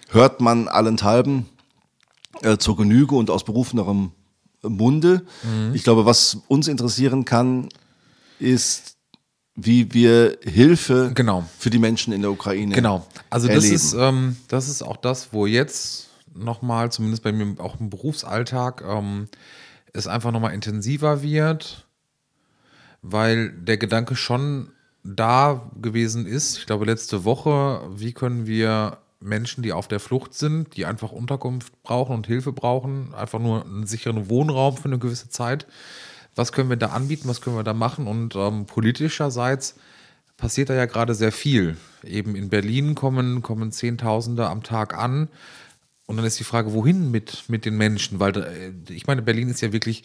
hört 0.09 0.39
man 0.39 0.67
allenthalben 0.67 1.47
äh, 2.43 2.57
zur 2.57 2.77
Genüge 2.77 3.15
und 3.15 3.31
aus 3.31 3.43
berufenerem 3.43 4.11
Munde. 4.61 5.25
Ich 5.73 5.83
glaube, 5.83 6.05
was 6.05 6.37
uns 6.47 6.67
interessieren 6.67 7.25
kann, 7.25 7.69
ist, 8.37 8.90
wie 9.63 9.93
wir 9.93 10.37
Hilfe 10.43 11.11
Genau. 11.13 11.45
für 11.59 11.69
die 11.69 11.79
Menschen 11.79 12.13
in 12.13 12.21
der 12.21 12.31
Ukraine 12.31 12.73
Genau. 12.75 13.05
Also 13.29 13.47
das 13.47 13.57
erleben. 13.57 13.75
ist, 13.75 13.93
ähm, 13.93 14.37
das 14.47 14.69
ist 14.69 14.81
auch 14.81 14.97
das, 14.97 15.33
wo 15.33 15.45
jetzt 15.45 16.09
nochmal, 16.33 16.91
zumindest 16.91 17.23
bei 17.23 17.31
mir 17.31 17.59
auch 17.61 17.79
im 17.79 17.89
Berufsalltag, 17.89 18.83
ähm, 18.87 19.27
es 19.93 20.07
einfach 20.07 20.31
nochmal 20.31 20.53
intensiver 20.53 21.21
wird, 21.21 21.85
weil 23.01 23.51
der 23.51 23.77
Gedanke 23.77 24.15
schon 24.15 24.69
da 25.03 25.69
gewesen 25.81 26.25
ist, 26.25 26.59
ich 26.59 26.65
glaube 26.65 26.85
letzte 26.85 27.25
Woche, 27.25 27.81
wie 27.95 28.13
können 28.13 28.45
wir 28.45 28.99
Menschen, 29.19 29.63
die 29.63 29.73
auf 29.73 29.87
der 29.87 29.99
Flucht 29.99 30.33
sind, 30.33 30.75
die 30.77 30.85
einfach 30.85 31.11
Unterkunft 31.11 31.81
brauchen 31.83 32.15
und 32.15 32.27
Hilfe 32.27 32.51
brauchen, 32.53 33.13
einfach 33.13 33.39
nur 33.39 33.65
einen 33.65 33.85
sicheren 33.85 34.29
Wohnraum 34.29 34.77
für 34.77 34.85
eine 34.85 34.99
gewisse 34.99 35.29
Zeit, 35.29 35.67
was 36.35 36.51
können 36.51 36.69
wir 36.69 36.77
da 36.77 36.87
anbieten, 36.87 37.27
was 37.27 37.41
können 37.41 37.55
wir 37.55 37.63
da 37.63 37.73
machen 37.73 38.07
und 38.07 38.35
ähm, 38.35 38.65
politischerseits 38.65 39.75
passiert 40.37 40.69
da 40.69 40.73
ja 40.73 40.85
gerade 40.85 41.13
sehr 41.13 41.31
viel. 41.31 41.77
Eben 42.03 42.35
in 42.35 42.49
Berlin 42.49 42.95
kommen, 42.95 43.41
kommen 43.41 43.71
Zehntausende 43.71 44.47
am 44.47 44.63
Tag 44.63 44.97
an. 44.97 45.29
Und 46.07 46.17
dann 46.17 46.25
ist 46.25 46.39
die 46.39 46.43
Frage, 46.43 46.73
wohin 46.73 47.11
mit, 47.11 47.45
mit 47.47 47.63
den 47.63 47.77
Menschen? 47.77 48.19
Weil 48.19 48.35
äh, 48.37 48.71
ich 48.91 49.07
meine, 49.07 49.21
Berlin 49.21 49.49
ist 49.49 49.61
ja 49.61 49.71
wirklich 49.71 50.03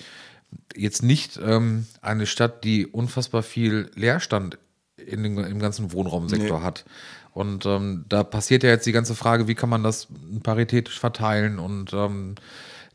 jetzt 0.77 1.03
nicht 1.03 1.41
ähm, 1.43 1.87
eine 2.03 2.27
Stadt, 2.27 2.65
die 2.65 2.87
unfassbar 2.87 3.43
viel 3.43 3.91
Leerstand 3.95 4.59
in 4.97 5.23
den, 5.23 5.39
im 5.39 5.59
ganzen 5.59 5.93
Wohnraumsektor 5.93 6.61
Nee. 6.61 6.65
hat. 6.65 6.85
Und 7.33 7.67
ähm, 7.67 8.05
da 8.09 8.23
passiert 8.23 8.63
ja 8.63 8.71
jetzt 8.71 8.87
die 8.87 8.93
ganze 8.93 9.15
Frage, 9.15 9.49
wie 9.49 9.55
kann 9.55 9.69
man 9.69 9.83
das 9.83 10.09
paritätisch 10.43 10.99
verteilen? 10.99 11.59
Und 11.59 11.93
ähm, 11.93 12.37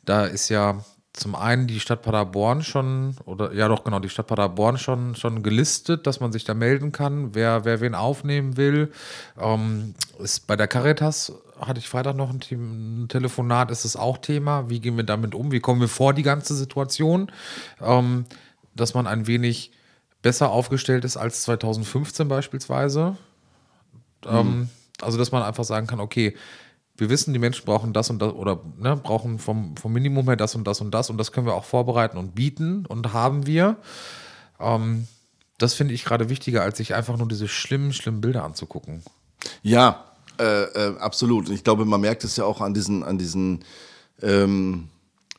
da 0.05 0.25
ist 0.25 0.49
ja 0.49 0.83
zum 1.13 1.35
einen 1.35 1.67
die 1.67 1.79
Stadt 1.79 2.03
Paderborn 2.03 2.63
schon, 2.63 3.15
oder 3.25 3.53
ja 3.53 3.67
doch 3.67 3.83
genau, 3.83 3.99
die 3.99 4.09
Stadt 4.09 4.27
Paderborn 4.27 4.77
schon, 4.77 5.15
schon 5.15 5.43
gelistet, 5.43 6.07
dass 6.07 6.19
man 6.19 6.31
sich 6.31 6.45
da 6.45 6.53
melden 6.53 6.91
kann, 6.91 7.35
wer, 7.35 7.65
wer 7.65 7.81
wen 7.81 7.95
aufnehmen 7.95 8.55
will. 8.55 8.91
Ähm, 9.37 9.93
ist 10.19 10.47
bei 10.47 10.55
der 10.55 10.67
Caritas 10.67 11.33
hatte 11.59 11.79
ich 11.79 11.89
Freitag 11.89 12.15
noch 12.15 12.31
ein, 12.31 12.39
ein 12.51 13.07
Telefonat, 13.09 13.71
ist 13.71 13.85
es 13.85 13.95
auch 13.95 14.17
Thema. 14.17 14.69
Wie 14.69 14.79
gehen 14.79 14.97
wir 14.97 15.03
damit 15.03 15.35
um? 15.35 15.51
Wie 15.51 15.59
kommen 15.59 15.81
wir 15.81 15.87
vor 15.87 16.13
die 16.13 16.23
ganze 16.23 16.55
Situation? 16.55 17.31
Ähm, 17.81 18.25
dass 18.73 18.93
man 18.93 19.05
ein 19.05 19.27
wenig 19.27 19.71
besser 20.21 20.49
aufgestellt 20.49 21.03
ist 21.03 21.17
als 21.17 21.43
2015 21.43 22.27
beispielsweise. 22.27 23.17
Ähm, 24.25 24.69
also, 25.01 25.17
dass 25.17 25.31
man 25.31 25.43
einfach 25.43 25.63
sagen 25.63 25.87
kann, 25.87 25.99
okay, 25.99 26.35
wir 27.01 27.09
wissen, 27.09 27.33
die 27.33 27.39
Menschen 27.39 27.65
brauchen 27.65 27.93
das 27.93 28.11
und 28.11 28.19
das 28.19 28.31
oder 28.31 28.59
ne, 28.77 28.95
brauchen 28.95 29.39
vom, 29.39 29.75
vom 29.75 29.91
Minimum 29.91 30.27
her 30.27 30.35
das 30.35 30.53
und 30.53 30.65
das 30.65 30.81
und 30.81 30.91
das 30.91 31.09
und 31.09 31.17
das 31.17 31.31
können 31.31 31.47
wir 31.47 31.55
auch 31.55 31.65
vorbereiten 31.65 32.15
und 32.15 32.35
bieten 32.35 32.85
und 32.85 33.11
haben 33.11 33.47
wir. 33.47 33.77
Ähm, 34.59 35.07
das 35.57 35.73
finde 35.73 35.95
ich 35.95 36.05
gerade 36.05 36.29
wichtiger, 36.29 36.61
als 36.61 36.77
sich 36.77 36.93
einfach 36.93 37.17
nur 37.17 37.27
diese 37.27 37.47
schlimmen, 37.47 37.91
schlimmen 37.91 38.21
Bilder 38.21 38.43
anzugucken. 38.43 39.01
Ja, 39.63 40.05
äh, 40.39 40.43
äh, 40.43 40.97
absolut. 40.99 41.49
Und 41.49 41.55
ich 41.55 41.63
glaube, 41.63 41.85
man 41.85 42.01
merkt 42.01 42.23
es 42.23 42.37
ja 42.37 42.45
auch 42.45 42.61
an 42.61 42.75
diesen, 42.75 43.03
an 43.03 43.17
diesen 43.17 43.65
ähm, 44.21 44.89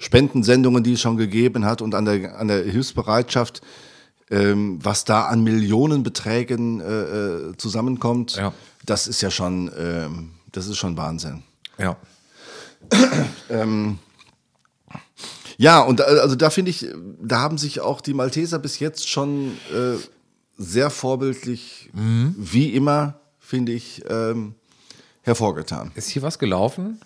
Spendensendungen, 0.00 0.82
die 0.82 0.94
es 0.94 1.00
schon 1.00 1.16
gegeben 1.16 1.64
hat 1.64 1.80
und 1.80 1.94
an 1.94 2.06
der, 2.06 2.40
an 2.40 2.48
der 2.48 2.64
Hilfsbereitschaft, 2.64 3.62
ähm, 4.32 4.80
was 4.82 5.04
da 5.04 5.26
an 5.26 5.44
Millionenbeträgen 5.44 6.80
äh, 6.80 7.02
äh, 7.02 7.56
zusammenkommt. 7.56 8.34
Ja. 8.34 8.52
Das 8.84 9.06
ist 9.06 9.20
ja 9.22 9.30
schon, 9.30 9.70
ähm, 9.78 10.30
das 10.50 10.66
ist 10.66 10.78
schon 10.78 10.96
Wahnsinn. 10.96 11.44
Ja. 11.82 11.96
Ja, 15.58 15.80
und 15.80 16.00
also 16.00 16.34
da 16.34 16.50
finde 16.50 16.70
ich, 16.70 16.86
da 17.22 17.38
haben 17.38 17.56
sich 17.56 17.80
auch 17.80 18.00
die 18.00 18.14
Malteser 18.14 18.58
bis 18.58 18.80
jetzt 18.80 19.08
schon 19.08 19.52
äh, 19.72 19.96
sehr 20.58 20.90
vorbildlich, 20.90 21.90
wie 21.92 22.70
immer, 22.74 23.20
finde 23.38 23.70
ich, 23.72 24.02
ähm, 24.08 24.54
hervorgetan. 25.20 25.92
Ist 25.94 26.08
hier 26.08 26.22
was 26.22 26.40
gelaufen? 26.40 27.00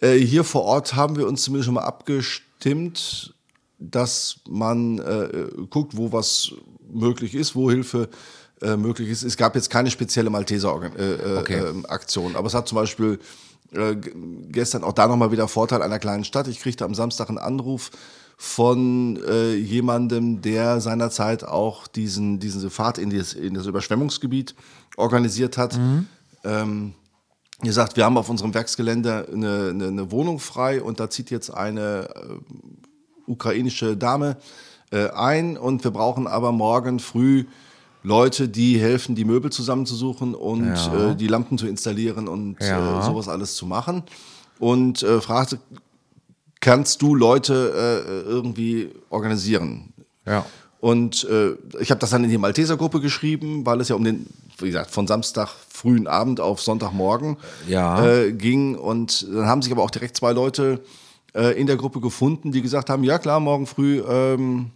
Äh, 0.00 0.16
hier 0.18 0.44
vor 0.44 0.64
Ort 0.64 0.96
haben 0.96 1.16
wir 1.16 1.26
uns 1.26 1.44
zumindest 1.44 1.66
schon 1.66 1.74
mal 1.74 1.84
abgestimmt, 1.84 3.34
dass 3.78 4.40
man 4.48 4.98
äh, 4.98 5.48
guckt, 5.70 5.96
wo 5.96 6.12
was 6.12 6.52
möglich 6.92 7.34
ist, 7.34 7.54
wo 7.54 7.70
Hilfe 7.70 8.08
äh, 8.60 8.76
möglich 8.76 9.08
ist. 9.08 9.22
Es 9.22 9.36
gab 9.36 9.54
jetzt 9.54 9.70
keine 9.70 9.90
spezielle 9.90 10.30
Malteser 10.30 10.72
Organ 10.72 10.94
äh, 10.96 11.14
äh, 11.14 11.38
Okay. 11.38 11.58
ähm, 11.58 11.86
aber 11.86 12.46
es 12.46 12.54
hat 12.54 12.68
zum 12.68 12.76
Beispiel 12.76 13.18
äh, 13.72 13.96
gestern 13.96 14.84
auch 14.84 14.92
da 14.92 15.06
nochmal 15.06 15.32
wieder 15.32 15.48
Vorteil 15.48 15.82
einer 15.82 15.98
kleinen 15.98 16.24
Stadt. 16.24 16.48
Ich 16.48 16.60
kriegte 16.60 16.84
am 16.84 16.94
Samstag 16.94 17.28
einen 17.28 17.38
Anruf 17.38 17.90
von 18.36 19.18
äh, 19.26 19.54
jemandem, 19.54 20.42
der 20.42 20.80
seinerzeit 20.80 21.44
auch 21.44 21.86
diesen, 21.86 22.38
diese 22.38 22.68
Fahrt 22.70 22.98
in, 22.98 23.10
dieses, 23.10 23.32
in 23.32 23.54
das 23.54 23.66
Überschwemmungsgebiet 23.66 24.54
organisiert 24.96 25.56
hat. 25.56 25.78
Ähm, 26.44 26.94
Ihr 27.62 27.72
sagt, 27.72 27.96
wir 27.96 28.04
haben 28.04 28.18
auf 28.18 28.28
unserem 28.28 28.52
Werksgelände 28.52 29.28
eine, 29.32 29.70
eine, 29.70 29.86
eine 29.86 30.10
Wohnung 30.10 30.40
frei 30.40 30.82
und 30.82 31.00
da 31.00 31.08
zieht 31.08 31.30
jetzt 31.30 31.48
eine 31.48 32.08
äh, 32.14 33.30
ukrainische 33.30 33.96
Dame 33.96 34.36
äh, 34.90 35.08
ein 35.10 35.56
und 35.56 35.82
wir 35.82 35.90
brauchen 35.90 36.26
aber 36.26 36.52
morgen 36.52 37.00
früh 37.00 37.46
Leute, 38.06 38.48
die 38.48 38.78
helfen, 38.78 39.16
die 39.16 39.24
Möbel 39.24 39.50
zusammenzusuchen 39.50 40.36
und 40.36 40.74
Ja. 40.76 41.10
äh, 41.10 41.16
die 41.16 41.26
Lampen 41.26 41.58
zu 41.58 41.66
installieren 41.66 42.28
und 42.28 42.56
Ja. 42.60 43.00
äh, 43.00 43.02
sowas 43.02 43.26
alles 43.26 43.56
zu 43.56 43.66
machen. 43.66 44.04
Und 44.60 45.02
äh, 45.02 45.20
fragte, 45.20 45.58
kannst 46.60 47.02
du 47.02 47.16
Leute 47.16 48.04
äh, 48.06 48.28
irgendwie 48.30 48.90
organisieren? 49.10 49.92
Ja. 50.24 50.46
Und 50.78 51.24
äh, 51.24 51.54
ich 51.80 51.90
habe 51.90 51.98
das 51.98 52.10
dann 52.10 52.22
in 52.22 52.30
die 52.30 52.38
Malteser-Gruppe 52.38 53.00
geschrieben, 53.00 53.66
weil 53.66 53.80
es 53.80 53.88
ja 53.88 53.96
um 53.96 54.04
den, 54.04 54.26
wie 54.58 54.66
gesagt, 54.66 54.92
von 54.92 55.08
Samstag 55.08 55.48
frühen 55.68 56.06
Abend 56.06 56.38
auf 56.40 56.60
Sonntagmorgen 56.62 57.38
Ja. 57.66 58.06
äh, 58.06 58.32
ging. 58.32 58.76
Und 58.76 59.26
dann 59.32 59.46
haben 59.46 59.62
sich 59.62 59.72
aber 59.72 59.82
auch 59.82 59.90
direkt 59.90 60.16
zwei 60.16 60.32
Leute 60.32 60.80
äh, 61.34 61.58
in 61.60 61.66
der 61.66 61.76
Gruppe 61.76 62.00
gefunden, 62.00 62.52
die 62.52 62.62
gesagt 62.62 62.88
haben, 62.88 63.02
ja 63.02 63.18
klar, 63.18 63.40
morgen 63.40 63.66
früh, 63.66 64.00
ähm, 64.08 64.70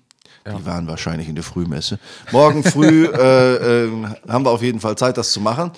die 0.46 0.66
waren 0.66 0.86
wahrscheinlich 0.86 1.28
in 1.28 1.34
der 1.34 1.44
Frühmesse, 1.44 1.98
morgen 2.32 2.62
früh 2.62 3.06
äh, 3.12 3.84
äh, 3.84 3.90
haben 4.28 4.44
wir 4.44 4.50
auf 4.50 4.62
jeden 4.62 4.80
Fall 4.80 4.96
Zeit, 4.96 5.16
das 5.18 5.32
zu 5.32 5.40
machen. 5.40 5.70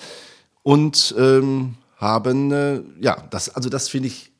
Und 0.63 1.13
ähm, 1.17 1.75
haben, 1.97 2.51
äh, 2.51 2.81
ja, 3.01 3.17
das, 3.29 3.49
also 3.49 3.69
das 3.69 3.89
finde 3.89 4.07
ich 4.07 4.31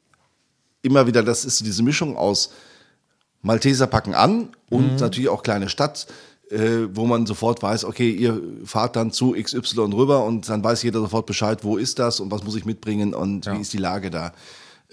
immer 0.82 1.08
wieder, 1.08 1.24
das 1.24 1.46
ist 1.46 1.66
diese 1.66 1.84
Mischung 1.84 2.16
aus 2.18 2.52
Malteser 3.42 3.88
packen 3.88 4.14
an 4.14 4.50
und 4.70 5.00
natürlich 5.02 5.30
auch 5.30 5.44
kleine 5.44 5.68
Stadt, 5.70 6.08
äh, 6.50 6.88
wo 6.94 7.06
man 7.06 7.26
sofort 7.26 7.62
weiß, 7.62 7.86
okay, 7.86 8.10
ihr 8.10 8.42
fahrt 8.66 8.96
dann 8.96 9.12
zu 9.12 9.34
XY 9.34 9.94
rüber 9.94 10.24
und 10.24 10.48
dann 10.48 10.64
weiß 10.64 10.84
jeder 10.84 11.00
sofort 11.00 11.26
Bescheid, 11.26 11.64
wo 11.64 11.78
ist 11.78 12.00
das 12.00 12.20
und 12.20 12.32
was 12.32 12.44
muss 12.44 12.56
ich 12.56 12.66
mitbringen 12.66 13.14
und 13.14 13.46
Ja. 13.46 13.54
wie 13.56 13.62
ist 13.62 13.74
die 13.74 13.78
Lage 13.78 14.10
da. 14.12 14.34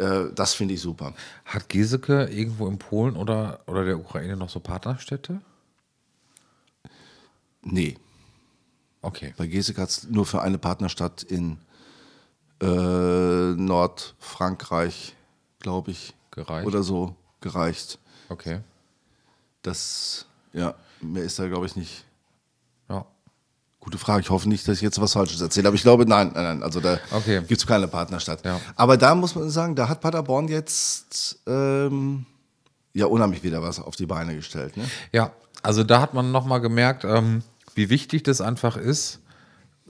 Äh, 0.01 0.33
das 0.35 0.55
finde 0.55 0.75
ich 0.75 0.81
super. 0.81 1.15
Hat 1.45 1.69
Geseke 1.69 2.25
irgendwo 2.25 2.67
in 2.67 2.79
Polen 2.79 3.17
oder, 3.17 3.61
oder 3.67 3.85
der 3.85 3.99
Ukraine 3.99 4.37
noch 4.37 4.49
so 4.51 4.59
Partnerstädte? 4.61 5.41
Nee, 7.63 7.97
Okay. 9.03 9.35
bei 9.37 9.47
Gesek 9.47 9.79
hat 9.79 9.89
es 9.89 10.05
nur 10.09 10.27
für 10.27 10.43
eine 10.43 10.59
Partnerstadt 10.59 11.23
in 11.23 11.59
äh, 12.61 12.67
Nordfrankreich, 13.55 15.15
glaube 15.59 15.91
ich, 15.91 16.15
Gereicht. 16.31 16.67
oder 16.67 16.83
so 16.83 17.17
gereicht. 17.41 17.99
Okay. 18.29 18.61
Das, 19.63 20.27
ja, 20.53 20.75
mehr 21.01 21.25
ist 21.25 21.39
da, 21.39 21.49
glaube 21.49 21.65
ich, 21.67 21.77
nicht. 21.77 22.05
Gute 23.91 23.99
Frage. 23.99 24.21
Ich 24.21 24.31
hoffe 24.31 24.49
nicht, 24.49 24.69
dass 24.69 24.77
ich 24.77 24.83
jetzt 24.83 25.01
was 25.01 25.15
Falsches 25.15 25.41
erzähle. 25.41 25.67
Aber 25.67 25.75
ich 25.75 25.83
glaube, 25.83 26.07
nein, 26.07 26.31
nein, 26.33 26.45
nein. 26.45 26.63
Also 26.63 26.79
da 26.79 27.01
Okay. 27.11 27.41
gibt 27.41 27.61
es 27.61 27.67
keine 27.67 27.89
Partnerstadt. 27.89 28.45
Ja. 28.45 28.61
Aber 28.77 28.97
da 28.97 29.17
muss 29.17 29.35
man 29.35 29.51
sagen, 29.51 29.75
da 29.75 29.89
hat 29.89 30.01
Paderborn 30.01 30.47
jetzt 30.47 31.41
ähm, 31.49 32.25
ja 32.95 33.07
unheimlich 33.07 33.43
wieder 33.43 33.63
was 33.63 33.81
auf 33.81 33.97
die 33.97 34.07
Beine 34.07 34.37
gestellt. 34.37 34.77
Ne? 34.77 34.85
Ja, 35.11 35.33
also 35.63 35.83
da 35.83 36.01
hat 36.01 36.15
man 36.15 36.31
nochmal 36.31 36.61
gemerkt, 36.61 37.05
ähm, 37.05 37.43
wie 37.75 37.91
wichtig 37.91 38.23
das 38.23 38.41
einfach 38.41 38.77
ist, 38.77 39.19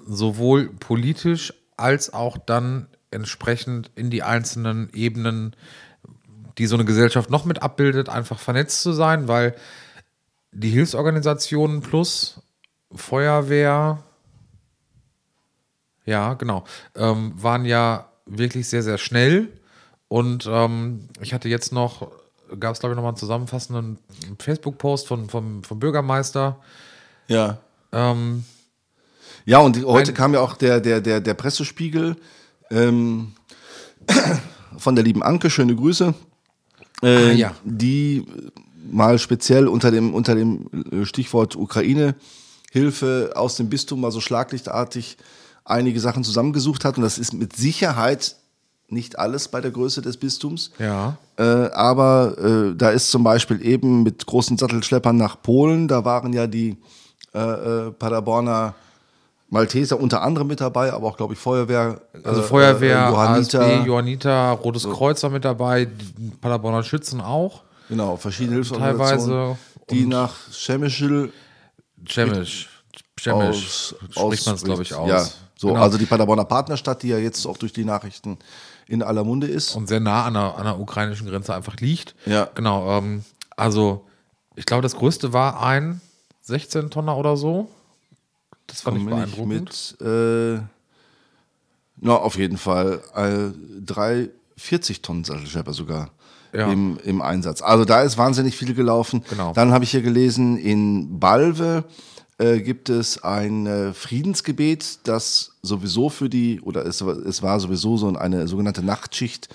sowohl 0.06 0.68
politisch 0.80 1.52
als 1.76 2.14
auch 2.14 2.38
dann 2.38 2.86
entsprechend 3.10 3.90
in 3.96 4.08
die 4.08 4.22
einzelnen 4.22 4.88
Ebenen, 4.94 5.54
die 6.56 6.66
so 6.66 6.76
eine 6.76 6.86
Gesellschaft 6.86 7.28
noch 7.28 7.44
mit 7.44 7.62
abbildet, 7.62 8.08
einfach 8.08 8.38
vernetzt 8.38 8.80
zu 8.80 8.94
sein, 8.94 9.28
weil 9.28 9.54
die 10.52 10.70
Hilfsorganisationen 10.70 11.82
plus 11.82 12.40
Feuerwehr, 12.94 14.02
ja, 16.06 16.34
genau, 16.34 16.64
ähm, 16.96 17.32
waren 17.36 17.64
ja 17.64 18.08
wirklich 18.26 18.68
sehr, 18.68 18.82
sehr 18.82 18.98
schnell. 18.98 19.48
Und 20.08 20.48
ähm, 20.50 21.08
ich 21.20 21.32
hatte 21.32 21.48
jetzt 21.48 21.72
noch, 21.72 22.10
gab 22.58 22.74
es 22.74 22.80
glaube 22.80 22.94
ich 22.94 22.96
nochmal 22.96 23.10
einen 23.10 23.16
zusammenfassenden 23.16 23.98
Facebook-Post 24.38 25.06
von, 25.06 25.28
vom, 25.28 25.62
vom 25.62 25.78
Bürgermeister. 25.78 26.58
Ja. 27.28 27.58
Ähm, 27.92 28.44
Ja, 29.44 29.58
und 29.58 29.76
die- 29.76 29.84
heute 29.84 30.10
Ein- 30.12 30.16
kam 30.16 30.34
ja 30.34 30.40
auch 30.40 30.54
der, 30.56 30.80
der, 30.80 31.00
der, 31.00 31.20
der 31.20 31.34
Pressespiegel 31.34 32.16
ähm, 32.70 33.32
von 34.78 34.96
der 34.96 35.04
lieben 35.04 35.22
Anke, 35.22 35.48
schöne 35.50 35.76
Grüße, 35.76 36.12
äh, 37.02 37.06
Ah, 37.06 37.32
ja. 37.32 37.54
die 37.64 38.26
mal 38.90 39.18
speziell 39.18 39.68
unter 39.68 39.90
dem, 39.92 40.12
unter 40.14 40.34
dem 40.34 40.68
äh, 40.90 41.04
Stichwort 41.04 41.54
Ukraine-Hilfe 42.70 43.32
aus 43.34 43.56
dem 43.56 43.68
Bistum 43.68 44.00
mal 44.00 44.10
so 44.12 44.20
schlaglichtartig 44.20 45.16
einige 45.64 46.00
Sachen 46.00 46.24
zusammengesucht 46.24 46.84
hat. 46.84 46.96
Und 46.96 47.02
das 47.02 47.18
ist 47.18 47.32
mit 47.32 47.56
Sicherheit 47.56 48.36
nicht 48.88 49.18
alles 49.18 49.48
bei 49.48 49.60
der 49.60 49.70
Größe 49.70 50.02
des 50.02 50.16
Bistums. 50.16 50.72
ja, 50.78 51.16
Äh, 51.38 51.42
aber 51.42 52.36
äh, 52.38 52.74
da 52.76 52.90
ist 52.90 53.10
zum 53.10 53.22
Beispiel 53.22 53.64
eben 53.64 54.02
mit 54.02 54.26
großen 54.26 54.58
Sattelschleppern 54.58 55.16
nach 55.16 55.40
Polen, 55.40 55.86
da 55.86 56.04
waren 56.04 56.32
ja 56.32 56.46
die 56.48 56.76
äh, 57.32 57.38
äh, 57.38 57.90
Paderborner 57.92 58.74
Malteser 59.48 59.98
unter 60.00 60.22
anderem 60.22 60.48
mit 60.48 60.60
dabei, 60.60 60.92
aber 60.92 61.06
auch, 61.08 61.16
glaube 61.16 61.34
ich, 61.34 61.38
Feuerwehr. 61.40 62.00
also 62.24 62.40
äh, 62.40 62.44
Feuerwehr, 62.44 63.06
äh, 63.06 63.10
Johanniter, 63.10 63.60
ASB, 63.60 63.86
Johanniter, 63.86 64.50
Rotes 64.52 64.84
Kreuz 64.88 65.22
war 65.22 65.30
mit 65.30 65.44
dabei, 65.44 65.84
die 65.86 66.30
Paderborner 66.40 66.82
Schützen 66.82 67.20
auch, 67.20 67.62
Genau, 67.88 68.16
verschiedene 68.16 68.54
Hilfsorganisationen, 68.56 69.28
teilweise. 69.28 69.58
die 69.90 70.06
nach 70.06 70.34
Schemischel 70.52 71.32
Chemisch. 72.06 72.68
Chemisch. 73.18 73.94
Spricht 74.10 74.46
man 74.46 74.54
es, 74.54 74.64
glaube 74.64 74.82
ich, 74.82 74.94
aus. 74.94 75.08
Ja, 75.08 75.24
so, 75.56 75.68
Genau. 75.68 75.80
also 75.82 75.98
die 75.98 76.06
Paderborner 76.06 76.44
Partnerstadt, 76.44 77.02
die 77.02 77.08
ja 77.08 77.18
jetzt 77.18 77.44
auch 77.46 77.56
durch 77.58 77.72
die 77.72 77.84
Nachrichten 77.84 78.38
in 78.86 79.02
aller 79.02 79.24
Munde 79.24 79.46
ist. 79.46 79.76
und 79.76 79.86
sehr 79.88 80.00
nah 80.00 80.24
an 80.24 80.34
der, 80.34 80.56
an 80.56 80.64
der 80.64 80.80
ukrainischen 80.80 81.28
Grenze 81.28 81.54
einfach 81.54 81.76
liegt. 81.76 82.14
Ja. 82.26 82.48
Genau. 82.54 82.98
Ähm, 82.98 83.24
also, 83.56 84.06
ich 84.56 84.64
glaube, 84.66 84.82
das 84.82 84.96
größte 84.96 85.32
war 85.32 85.62
ein 85.62 86.00
16-Tonner 86.48 87.16
oder 87.16 87.36
so. 87.36 87.68
Das 88.66 88.80
fand 88.80 88.96
Komm 88.98 89.08
ich 89.08 89.14
beeindruckend. 89.14 89.96
mit, 90.00 90.06
äh, 90.08 90.60
na, 92.02 92.16
auf 92.16 92.36
jeden 92.36 92.56
Fall, 92.56 93.02
äh, 93.14 93.52
drei 93.84 94.30
40 94.56 95.02
Tonnen 95.02 95.24
Sattelschlepper 95.24 95.72
sogar 95.72 96.10
Ja. 96.52 96.70
im, 96.72 96.98
im 97.04 97.22
Einsatz. 97.22 97.62
Also 97.62 97.84
da 97.84 98.00
ist 98.02 98.18
wahnsinnig 98.18 98.56
viel 98.56 98.74
gelaufen. 98.74 99.22
Genau. 99.30 99.52
Dann 99.52 99.72
habe 99.72 99.84
ich 99.84 99.90
hier 99.92 100.02
gelesen, 100.02 100.56
in 100.58 101.18
Balve 101.20 101.84
äh, 102.38 102.60
gibt 102.60 102.88
es 102.88 103.22
ein 103.22 103.66
äh, 103.66 103.92
Friedensgebet, 103.92 105.00
das 105.04 105.52
sowieso 105.62 106.08
für 106.08 106.28
die, 106.28 106.60
oder 106.60 106.84
es, 106.86 107.04
war- 107.04 107.16
es 107.18 107.42
war 107.42 107.60
sowieso 107.60 107.96
so 107.96 108.08
eine 108.16 108.48
sogenannte 108.48 108.82
Nachtschicht, 108.82 109.48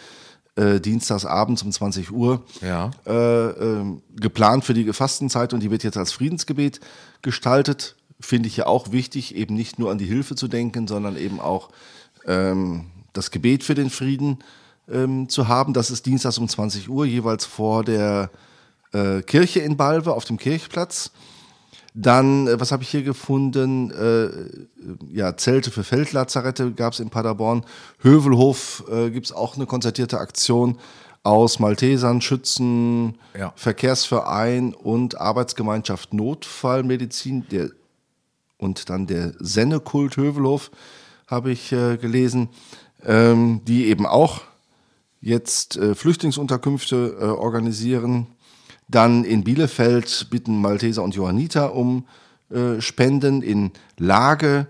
äh, 0.56 0.80
dienstags 0.80 1.26
abends 1.26 1.64
um 1.64 1.72
20 1.72 2.12
Uhr 2.12 2.44
Ja. 2.62 2.92
äh, 3.06 3.12
ähm, 3.12 4.02
geplant 4.16 4.64
für 4.64 4.74
die 4.74 4.92
Fastenzeit 4.94 5.54
und 5.54 5.62
die 5.62 5.72
wird 5.72 5.84
jetzt 5.84 5.98
als 5.98 6.14
Friedensgebet 6.14 6.80
gestaltet. 7.22 7.96
Finde 8.22 8.48
ich 8.48 8.56
ja 8.58 8.68
auch 8.68 8.94
wichtig, 8.94 9.36
eben 9.36 9.56
nicht 9.56 9.80
nur 9.80 9.92
an 9.92 9.98
die 9.98 10.06
Hilfe 10.06 10.36
zu 10.36 10.48
denken, 10.48 10.88
sondern 10.88 11.18
eben 11.18 11.42
auch 11.42 11.70
ähm, 12.26 12.86
das 13.12 13.32
Gebet 13.32 13.64
für 13.66 13.76
den 13.76 13.90
Frieden 13.90 14.40
ähm, 14.92 15.30
zu 15.30 15.48
haben. 15.48 15.74
Das 15.74 15.92
ist 15.92 16.06
dienstags 16.06 16.38
um 16.38 16.48
20 16.48 16.90
Uhr, 16.90 17.06
jeweils 17.06 17.46
vor 17.46 17.84
der 17.84 18.30
äh, 18.94 19.22
Kirche 19.22 19.60
in 19.60 19.78
Balve 19.78 20.14
auf 20.14 20.26
dem 20.26 20.38
Kirchplatz. 20.38 21.12
Dann, 21.94 22.48
äh, 22.48 22.60
was 22.60 22.72
habe 22.72 22.84
ich 22.84 22.90
hier 22.90 23.04
gefunden? 23.04 23.92
Äh, 23.92 24.30
ja, 25.12 25.38
Zelte 25.38 25.72
für 25.72 25.84
Feldlazarette 25.84 26.72
gab 26.72 26.94
es 26.94 27.00
in 27.00 27.10
Paderborn. 27.10 27.66
Hövelhof 28.00 28.84
äh, 28.92 29.10
gibt 29.10 29.28
es 29.28 29.32
auch 29.32 29.56
eine 29.56 29.66
konzertierte 29.66 30.20
Aktion 30.20 30.78
aus 31.24 31.58
Maltesern, 31.60 32.22
Schützen, 32.22 33.18
Ja. 33.38 33.52
Verkehrsverein 33.56 34.74
und 34.76 35.20
Arbeitsgemeinschaft 35.20 36.14
Notfallmedizin 36.14 37.48
der, 37.50 37.72
und 38.58 38.90
dann 38.90 39.08
der 39.08 39.34
Sennekult 39.40 40.18
Hövelhof 40.18 40.70
habe 41.28 41.52
ich 41.52 41.72
äh, 41.72 41.98
gelesen, 41.98 42.50
ähm, 43.04 43.62
die 43.66 43.88
eben 43.88 44.06
auch 44.06 44.42
jetzt 45.26 45.76
äh, 45.76 45.96
Flüchtlingsunterkünfte 45.96 47.18
äh, 47.20 47.24
organisieren. 47.26 48.28
Dann 48.88 49.24
in 49.24 49.44
Bielefeld 49.44 50.28
bitten 50.30 50.62
Malteser 50.62 51.02
und 51.02 51.16
Johanniter 51.16 51.74
um 51.74 52.06
äh, 52.52 52.80
Spenden. 52.80 53.42
In 53.42 53.72
Lage 53.98 54.68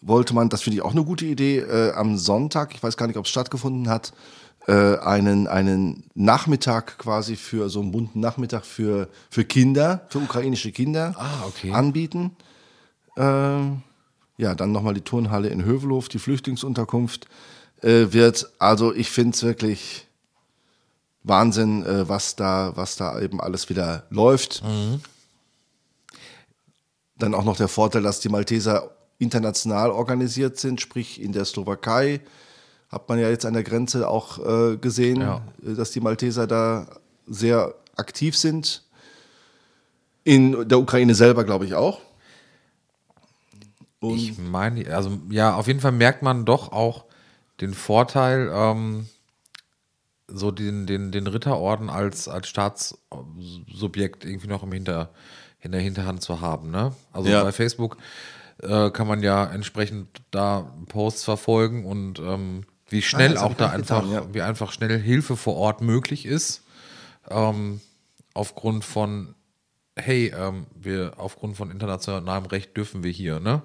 wollte 0.00 0.34
man, 0.34 0.48
das 0.48 0.62
finde 0.62 0.78
ich 0.78 0.82
auch 0.82 0.90
eine 0.90 1.04
gute 1.04 1.24
Idee, 1.26 1.58
äh, 1.60 1.92
am 1.92 2.18
Sonntag, 2.18 2.74
ich 2.74 2.82
weiß 2.82 2.96
gar 2.96 3.06
nicht, 3.06 3.16
ob 3.16 3.26
es 3.26 3.30
stattgefunden 3.30 3.88
hat, 3.88 4.12
äh, 4.66 4.98
einen, 4.98 5.46
einen 5.46 6.04
Nachmittag 6.14 6.98
quasi 6.98 7.36
für 7.36 7.68
so 7.68 7.80
einen 7.80 7.92
bunten 7.92 8.18
Nachmittag 8.18 8.66
für, 8.66 9.08
für 9.30 9.44
Kinder, 9.44 10.06
für 10.08 10.18
ukrainische 10.18 10.72
Kinder 10.72 11.14
Ah, 11.16 11.46
okay. 11.46 11.72
anbieten. 11.72 12.32
Ähm, 13.16 13.82
ja, 14.38 14.56
dann 14.56 14.72
nochmal 14.72 14.94
die 14.94 15.02
Turnhalle 15.02 15.48
in 15.48 15.64
Hövelhof, 15.64 16.08
die 16.08 16.18
Flüchtlingsunterkunft 16.18 17.28
äh, 17.82 18.12
wird. 18.12 18.50
Also 18.58 18.94
ich 18.94 19.10
finde 19.10 19.34
es 19.34 19.42
wirklich 19.42 20.06
Wahnsinn, 21.22 21.84
äh, 21.84 22.08
was, 22.08 22.36
da, 22.36 22.72
was 22.76 22.96
da 22.96 23.20
eben 23.20 23.40
alles 23.40 23.68
wieder 23.68 24.04
läuft. 24.10 24.62
Dann 27.16 27.34
auch 27.34 27.44
noch 27.44 27.56
der 27.56 27.68
Vorteil, 27.68 28.02
dass 28.02 28.20
die 28.20 28.28
Malteser 28.28 28.90
international 29.18 29.90
organisiert 29.90 30.58
sind, 30.58 30.80
sprich 30.80 31.20
in 31.20 31.32
der 31.32 31.44
Slowakei 31.44 32.20
hat 32.88 33.08
man 33.08 33.18
ja 33.18 33.28
jetzt 33.28 33.44
an 33.44 33.52
der 33.52 33.64
Grenze 33.64 34.08
auch 34.08 34.38
äh, 34.38 34.76
gesehen, 34.78 35.20
Ja. 35.20 35.42
äh, 35.66 35.74
dass 35.74 35.90
die 35.90 36.00
Malteser 36.00 36.46
da 36.46 36.86
sehr 37.26 37.74
aktiv 37.96 38.34
sind. 38.36 38.82
In 40.24 40.66
der 40.68 40.78
Ukraine 40.78 41.14
selber, 41.14 41.44
glaube 41.44 41.66
ich, 41.66 41.74
auch. 41.74 42.00
Und 44.00 44.16
Ich 44.16 44.38
meine, 44.38 44.94
also 44.94 45.18
ja, 45.28 45.54
auf 45.54 45.66
jeden 45.66 45.80
Fall 45.80 45.92
merkt 45.92 46.22
man 46.22 46.44
doch 46.46 46.72
auch 46.72 47.04
den 47.60 47.74
Vorteil, 47.74 48.50
ähm, 48.52 49.08
so 50.28 50.50
den, 50.50 50.86
den, 50.86 51.10
den 51.10 51.26
Ritterorden 51.26 51.90
als, 51.90 52.28
als 52.28 52.48
Staatssubjekt 52.48 54.24
irgendwie 54.24 54.46
noch 54.48 54.62
im 54.62 54.72
Hinter, 54.72 55.10
in 55.60 55.72
der 55.72 55.80
Hinterhand 55.80 56.22
zu 56.22 56.40
haben. 56.40 56.70
Ne? 56.70 56.94
Also 57.12 57.30
Ja. 57.30 57.42
bei 57.42 57.52
Facebook 57.52 57.96
äh, 58.62 58.90
kann 58.90 59.06
man 59.06 59.22
ja 59.22 59.44
entsprechend 59.44 60.20
da 60.30 60.70
Posts 60.88 61.24
verfolgen 61.24 61.84
und 61.86 62.18
ähm, 62.18 62.64
wie 62.88 63.02
schnell 63.02 63.36
hab 63.36 63.50
auch 63.50 63.54
da 63.54 63.70
einfach, 63.70 64.02
getan, 64.02 64.12
ja. 64.12 64.34
wie 64.34 64.42
einfach 64.42 64.72
schnell 64.72 64.98
Hilfe 64.98 65.36
vor 65.36 65.56
Ort 65.56 65.80
möglich 65.80 66.26
ist. 66.26 66.62
Ähm, 67.30 67.80
aufgrund 68.34 68.84
von, 68.84 69.34
hey, 69.96 70.32
ähm, 70.36 70.66
wir 70.74 71.14
aufgrund 71.18 71.56
von 71.56 71.70
internationalem 71.70 72.46
Recht 72.46 72.76
dürfen 72.76 73.02
wir 73.02 73.10
hier, 73.10 73.40
ne? 73.40 73.62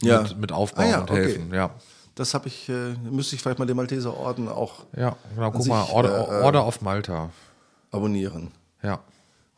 Ja. 0.00 0.22
Mit, 0.22 0.38
mit 0.38 0.52
aufbauen 0.52 0.86
Ah 0.86 0.90
ja, 0.90 1.00
und 1.00 1.10
okay. 1.10 1.22
helfen, 1.22 1.52
ja. 1.52 1.74
Das 2.18 2.34
habe 2.34 2.48
ich, 2.48 2.68
äh, 2.68 2.94
müsste 3.10 3.36
ich 3.36 3.42
vielleicht 3.42 3.58
mal 3.58 3.66
den 3.66 3.76
Malteser 3.76 4.16
Orden 4.16 4.48
auch 4.48 4.84
Ja, 4.96 5.16
genau, 5.34 5.50
guck 5.52 5.62
sich, 5.62 5.70
mal, 5.70 5.84
Order, 5.84 6.28
äh, 6.28 6.40
äh, 6.40 6.42
Order 6.44 6.66
of 6.66 6.80
Malta. 6.80 7.30
abonnieren. 7.90 8.50
Ja. 8.82 9.00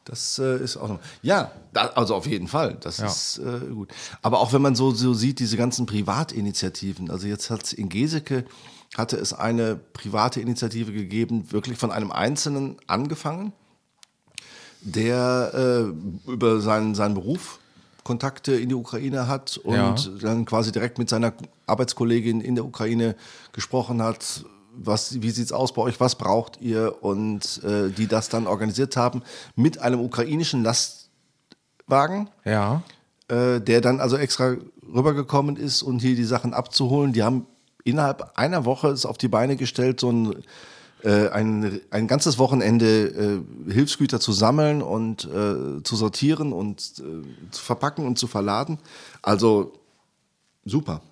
Das 0.04 0.38
äh, 0.38 0.56
ist 0.58 0.76
auch 0.76 0.88
noch. 0.88 0.98
Ja, 1.22 1.52
da, 1.72 1.86
also 1.88 2.14
auf 2.14 2.26
jeden 2.26 2.48
Fall. 2.48 2.76
Das 2.80 2.98
Ja. 2.98 3.06
ist 3.06 3.38
äh, 3.38 3.60
gut. 3.72 3.90
Aber 4.22 4.40
auch 4.40 4.52
wenn 4.52 4.62
man 4.62 4.74
so, 4.74 4.90
so 4.92 5.14
sieht, 5.14 5.38
diese 5.38 5.56
ganzen 5.56 5.86
Privatinitiativen, 5.86 7.10
also 7.10 7.26
jetzt 7.26 7.50
hat 7.50 7.62
es 7.64 7.72
in 7.72 7.88
Geseke 7.88 8.44
hatte 8.96 9.16
es 9.16 9.32
eine 9.32 9.76
private 9.76 10.40
Initiative 10.40 10.92
gegeben, 10.92 11.52
wirklich 11.52 11.78
von 11.78 11.92
einem 11.92 12.10
Einzelnen 12.10 12.76
angefangen, 12.88 13.52
der 14.80 15.52
äh, 16.26 16.28
über 16.30 16.60
seinen, 16.60 16.96
seinen 16.96 17.14
Beruf 17.14 17.59
Kontakte 18.10 18.52
in 18.54 18.68
die 18.70 18.74
Ukraine 18.74 19.28
hat 19.28 19.56
und 19.58 19.74
Ja. 19.74 19.94
dann 20.20 20.44
quasi 20.44 20.72
direkt 20.72 20.98
mit 20.98 21.08
seiner 21.08 21.32
Arbeitskollegin 21.66 22.40
in 22.40 22.54
der 22.56 22.64
Ukraine 22.64 23.14
gesprochen 23.52 24.02
hat. 24.02 24.44
Was, 24.74 25.20
wie 25.22 25.30
sieht's 25.30 25.52
aus 25.52 25.72
bei 25.74 25.82
euch? 25.82 26.00
Was 26.00 26.14
braucht 26.16 26.60
ihr? 26.60 27.02
Und 27.02 27.62
äh, 27.62 27.88
die 27.90 28.08
das 28.08 28.28
dann 28.28 28.46
organisiert 28.48 28.96
haben 28.96 29.22
mit 29.54 29.78
einem 29.80 30.00
ukrainischen 30.00 30.64
Lastwagen 30.64 32.28
Ja. 32.44 32.82
äh, 33.28 33.60
der 33.60 33.80
dann 33.80 34.00
also 34.00 34.16
extra 34.16 34.56
rübergekommen 34.92 35.56
ist 35.56 35.82
und 35.82 36.00
hier 36.00 36.16
die 36.16 36.24
Sachen 36.24 36.52
abzuholen. 36.54 37.12
Die 37.12 37.22
haben 37.22 37.46
innerhalb 37.84 38.32
einer 38.36 38.64
Woche 38.64 38.88
es 38.88 39.06
auf 39.06 39.18
die 39.18 39.28
Beine 39.28 39.54
gestellt, 39.56 40.00
so 40.00 40.10
ein, 40.10 40.34
ein, 41.08 41.80
ein 41.90 42.06
ganzes 42.06 42.38
Wochenende 42.38 43.42
äh, 43.68 43.72
Hilfsgüter 43.72 44.20
zu 44.20 44.32
sammeln 44.32 44.82
und 44.82 45.24
äh, 45.24 45.82
zu 45.82 45.96
sortieren 45.96 46.52
und 46.52 46.80
äh, 46.98 47.50
zu 47.50 47.62
verpacken 47.62 48.06
und 48.06 48.18
zu 48.18 48.26
verladen. 48.26 48.78
Also 49.22 49.72
super. 50.64 51.02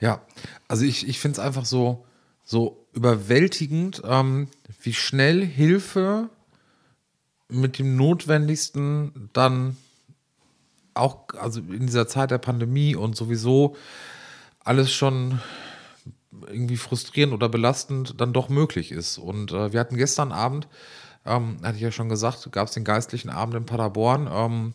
Ja, 0.00 0.20
also 0.68 0.84
ich, 0.84 1.08
ich 1.08 1.18
finde 1.18 1.40
es 1.40 1.44
einfach 1.44 1.64
so, 1.64 2.04
so 2.44 2.84
überwältigend, 2.92 4.02
ähm, 4.04 4.48
wie 4.80 4.92
schnell 4.92 5.44
Hilfe 5.44 6.28
mit 7.48 7.78
dem 7.78 7.96
Notwendigsten 7.96 9.30
dann 9.32 9.76
auch, 10.94 11.24
also 11.38 11.60
in 11.60 11.86
dieser 11.86 12.06
Zeit 12.06 12.30
der 12.30 12.38
Pandemie 12.38 12.94
und 12.96 13.16
sowieso 13.16 13.76
alles 14.60 14.92
schon 14.92 15.40
irgendwie 16.46 16.76
frustrierend 16.76 17.34
oder 17.34 17.48
belastend 17.48 18.20
dann 18.20 18.32
doch 18.32 18.48
möglich 18.48 18.92
ist. 18.92 19.18
Und 19.18 19.52
äh, 19.52 19.72
wir 19.72 19.80
hatten 19.80 19.96
gestern 19.96 20.32
Abend, 20.32 20.68
ähm, 21.26 21.58
hatte 21.62 21.76
ich 21.76 21.82
ja 21.82 21.92
schon 21.92 22.08
gesagt, 22.08 22.50
gab 22.52 22.68
es 22.68 22.74
den 22.74 22.84
geistlichen 22.84 23.30
Abend 23.30 23.54
in 23.54 23.66
Paderborn. 23.66 24.28
Ähm, 24.32 24.74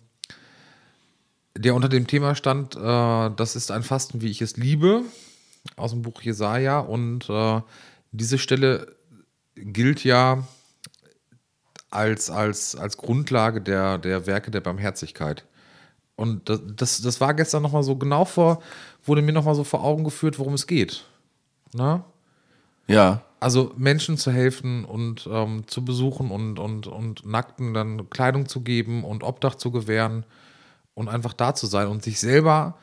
der 1.56 1.74
unter 1.74 1.89
dem 1.89 2.08
Thema 2.08 2.36
stand, 2.36 2.76
äh, 2.76 2.80
das 3.36 3.56
ist 3.56 3.72
ein 3.72 3.84
Fasten, 3.84 4.22
wie 4.22 4.30
ich 4.30 4.41
es 4.41 4.58
liebe, 4.58 5.04
aus 5.76 5.91
dem 5.91 6.04
Buch 6.04 6.22
Jesaja. 6.22 6.80
Und 6.80 7.30
äh, 7.30 7.62
diese 8.12 8.38
Stelle 8.38 8.96
gilt 9.56 10.04
ja 10.04 10.48
als, 11.89 12.30
als, 12.30 12.76
als 12.76 12.98
Grundlage 12.98 13.62
der, 13.62 13.98
der 13.98 14.28
Werke 14.28 14.52
der 14.52 14.62
Barmherzigkeit. 14.62 15.46
Und 16.15 16.50
das, 16.50 16.62
das, 16.76 17.02
das 17.02 17.22
war 17.22 17.34
gestern 17.34 17.63
nochmal 17.63 17.84
so 17.84 17.96
genau 17.96 18.26
vor, 18.26 18.62
wurde 19.06 19.22
mir 19.22 19.34
nochmal 19.34 19.56
so 19.56 19.63
vor 19.63 19.84
Augen 19.84 20.04
geführt, 20.04 20.39
worum 20.39 20.54
es 20.54 20.67
geht. 20.67 21.06
Na? 21.78 22.04
Ja. 22.88 23.22
Also 23.40 23.72
Menschen 23.78 24.18
zu 24.18 24.32
helfen 24.32 24.84
und 24.84 25.30
ähm, 25.32 25.68
zu 25.68 25.86
besuchen 25.86 26.32
und, 26.32 26.58
und, 26.58 26.88
und 26.88 27.26
Nackten 27.26 27.74
dann 27.74 28.10
Kleidung 28.10 28.48
zu 28.48 28.62
geben 28.62 29.04
und 29.04 29.24
Obdach 29.24 29.56
zu 29.56 29.70
gewähren 29.70 30.26
und 30.96 31.08
einfach 31.08 31.34
da 31.34 31.54
zu 31.54 31.68
sein 31.68 31.88
und 31.88 32.04
sich 32.04 32.20
selber 32.20 32.80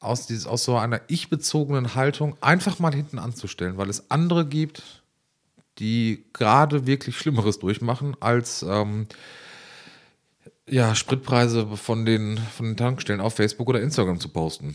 aus, 0.00 0.26
dieses, 0.26 0.46
aus 0.46 0.64
so 0.64 0.78
einer 0.78 1.02
ich-bezogenen 1.08 1.94
Haltung 1.94 2.34
einfach 2.40 2.78
mal 2.78 2.94
hinten 2.94 3.18
anzustellen, 3.18 3.76
weil 3.76 3.90
es 3.90 4.10
andere 4.10 4.46
gibt, 4.46 5.02
die 5.78 6.24
gerade 6.32 6.86
wirklich 6.86 7.18
Schlimmeres 7.18 7.58
durchmachen, 7.58 8.16
als 8.20 8.62
ähm, 8.62 9.06
ja, 10.66 10.94
Spritpreise 10.94 11.76
von 11.76 12.06
den, 12.06 12.38
von 12.38 12.66
den 12.66 12.76
Tankstellen 12.78 13.20
auf 13.20 13.34
Facebook 13.34 13.68
oder 13.68 13.82
Instagram 13.82 14.18
zu 14.18 14.30
posten. 14.30 14.74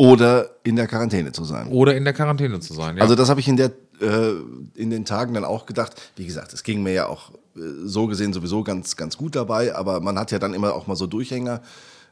Oder 0.00 0.50
in 0.62 0.76
der 0.76 0.86
Quarantäne 0.86 1.32
zu 1.32 1.42
sein. 1.42 1.66
Oder 1.68 1.96
in 1.96 2.04
der 2.04 2.12
Quarantäne 2.12 2.60
zu 2.60 2.72
sein. 2.72 2.96
Ja. 2.96 3.02
Also 3.02 3.16
das 3.16 3.28
habe 3.28 3.40
ich 3.40 3.48
in, 3.48 3.56
der, 3.56 3.72
äh, 4.00 4.30
in 4.76 4.90
den 4.90 5.04
Tagen 5.04 5.34
dann 5.34 5.44
auch 5.44 5.66
gedacht. 5.66 6.00
Wie 6.14 6.24
gesagt, 6.24 6.52
es 6.52 6.62
ging 6.62 6.84
mir 6.84 6.92
ja 6.92 7.06
auch 7.06 7.32
äh, 7.56 7.60
so 7.82 8.06
gesehen 8.06 8.32
sowieso 8.32 8.62
ganz, 8.62 8.94
ganz 8.94 9.16
gut 9.16 9.34
dabei, 9.34 9.74
aber 9.74 10.00
man 10.00 10.16
hat 10.16 10.30
ja 10.30 10.38
dann 10.38 10.54
immer 10.54 10.72
auch 10.74 10.86
mal 10.86 10.94
so 10.94 11.08
Durchhänger 11.08 11.62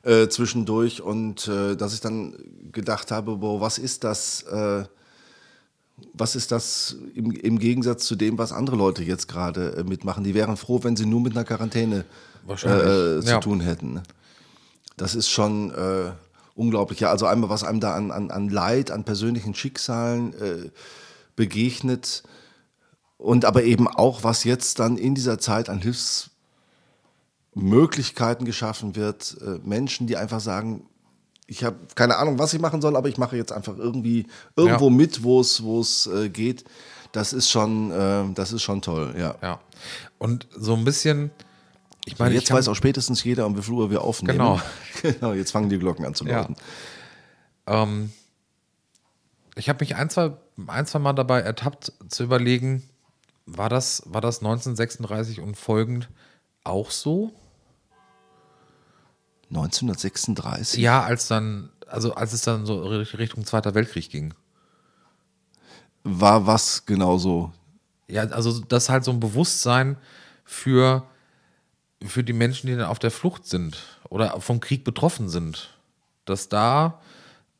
äh, 0.03 0.27
zwischendurch 0.27 1.01
und 1.01 1.47
äh, 1.47 1.77
dass 1.77 1.95
ich 1.95 2.01
dann 2.01 2.35
gedacht 2.73 3.13
habe, 3.13 3.37
boah, 3.37 3.61
was 3.61 3.79
ist 3.79 4.03
das, 4.03 4.43
äh, 4.43 4.83
was 6.13 6.35
ist 6.35 6.51
das 6.51 6.97
im, 7.15 7.31
im 7.31 7.61
Gegensatz 7.61 8.05
zu 8.05 8.17
dem, 8.17 8.37
was 8.37 8.51
andere 8.51 8.75
Leute 8.75 9.05
jetzt 9.05 9.29
gerade 9.29 9.77
äh, 9.77 9.85
mitmachen? 9.85 10.25
Die 10.25 10.35
wären 10.35 10.57
froh, 10.57 10.81
wenn 10.83 10.97
sie 10.97 11.07
nur 11.07 11.21
mit 11.21 11.37
einer 11.37 11.45
Quarantäne 11.45 12.05
zu 12.57 12.67
ja. 12.67 13.39
tun 13.39 13.61
hätten. 13.61 13.95
ne? 13.95 14.03
Das 14.97 15.15
ist 15.15 15.29
schon 15.29 15.73
unglaublich. 16.57 16.99
Ja, 17.01 17.11
also 17.11 17.27
einmal, 17.27 17.51
was 17.51 17.63
einem 17.63 17.81
da 17.81 17.95
an, 17.95 18.11
an, 18.11 18.31
an 18.31 18.49
Leid, 18.49 18.91
an 18.91 19.05
persönlichen 19.05 19.55
Schicksalen 19.55 20.33
äh, 20.41 20.71
begegnet 21.37 22.23
und 23.19 23.45
aber 23.45 23.63
eben 23.63 23.87
auch, 23.89 24.25
was 24.25 24.45
jetzt 24.45 24.79
dann 24.79 24.97
in 24.97 25.15
dieser 25.15 25.39
Zeit 25.39 25.69
an 25.69 25.81
Hilfsmöglichkeiten 27.55 28.45
geschaffen 28.47 28.97
wird. 28.97 29.37
Äh, 29.41 29.59
Menschen, 29.67 30.07
die 30.07 30.17
einfach 30.17 30.41
sagen, 30.41 30.87
ich 31.47 31.63
habe 31.63 31.77
keine 31.95 32.17
Ahnung, 32.17 32.39
was 32.39 32.53
ich 32.55 32.61
machen 32.61 32.81
soll, 32.81 32.97
aber 32.97 33.09
ich 33.09 33.19
mache 33.19 33.37
jetzt 33.37 33.53
einfach 33.53 33.77
irgendwie 33.79 34.27
irgendwo 34.57 34.89
Ja. 34.89 34.95
mit, 34.97 35.23
wo 35.23 35.41
es 35.41 35.63
wo 35.63 35.81
es 35.81 36.07
äh, 36.09 36.29
geht. 36.29 36.65
Das 37.13 37.33
ist 37.33 37.49
schon, 37.51 37.91
äh, 37.93 38.25
das 38.35 38.53
ist 38.53 38.63
schon 38.63 38.83
toll, 38.83 39.15
ja. 39.17 39.37
Ja. 39.43 39.61
Und 40.19 40.49
so 40.57 40.75
ein 40.75 40.85
bisschen, 40.85 41.31
ich 42.07 42.19
meine, 42.19 42.35
jetzt 42.35 42.45
ich 42.45 42.49
kann- 42.49 42.57
weiß 42.57 42.69
auch 42.69 42.75
spätestens 42.75 43.23
jeder, 43.23 43.45
um 43.47 43.57
wie 43.59 43.63
viel 43.63 43.75
Uhr 43.75 43.91
wir 43.91 44.01
aufnehmen. 44.03 44.39
Genau. 44.39 44.61
genau. 45.03 45.33
Jetzt 45.35 45.51
fangen 45.51 45.69
die 45.69 45.79
Glocken 45.79 46.07
an 46.07 46.15
zu 46.15 46.25
Ja. 46.25 46.39
läuten. 46.41 46.57
Ähm, 47.67 48.13
ich 49.57 49.69
habe 49.69 49.81
mich 49.85 49.95
ein 49.97 50.09
zwei, 50.09 50.33
ein, 50.69 50.87
zwei 50.87 50.99
Mal 51.01 51.13
dabei 51.13 51.41
ertappt 51.41 51.93
zu 52.09 52.23
überlegen, 52.23 52.89
war 53.45 53.69
das, 53.69 54.03
war 54.07 54.21
das 54.21 54.39
1936 54.39 55.41
und 55.41 55.57
folgend 55.57 56.09
auch 56.65 56.91
so? 56.91 57.33
1936? 59.51 60.81
Ja, 60.81 61.03
als 61.03 61.29
dann, 61.29 61.71
also 61.87 62.15
als 62.15 62.33
es 62.33 62.43
dann 62.43 62.67
so 62.67 62.83
Richtung 62.83 63.45
Zweiter 63.47 63.75
Weltkrieg 63.75 64.11
ging. 64.11 64.35
War 66.03 66.47
was 66.47 66.85
genauso? 66.87 67.53
Ja, 68.09 68.23
also 68.25 68.61
das 68.61 68.85
ist 68.85 68.89
halt 68.91 69.05
so 69.05 69.11
ein 69.13 69.21
Bewusstsein 69.21 69.97
für, 70.45 71.05
für 72.05 72.25
die 72.25 72.33
Menschen, 72.33 72.67
die 72.67 72.77
dann 72.77 72.87
auf 72.87 72.99
der 72.99 73.11
Flucht 73.11 73.47
sind 73.47 73.79
oder 74.09 74.41
vom 74.41 74.61
Krieg 74.61 74.85
betroffen 74.85 75.29
sind. 75.29 75.71
Dass 76.25 76.49
da 76.49 77.01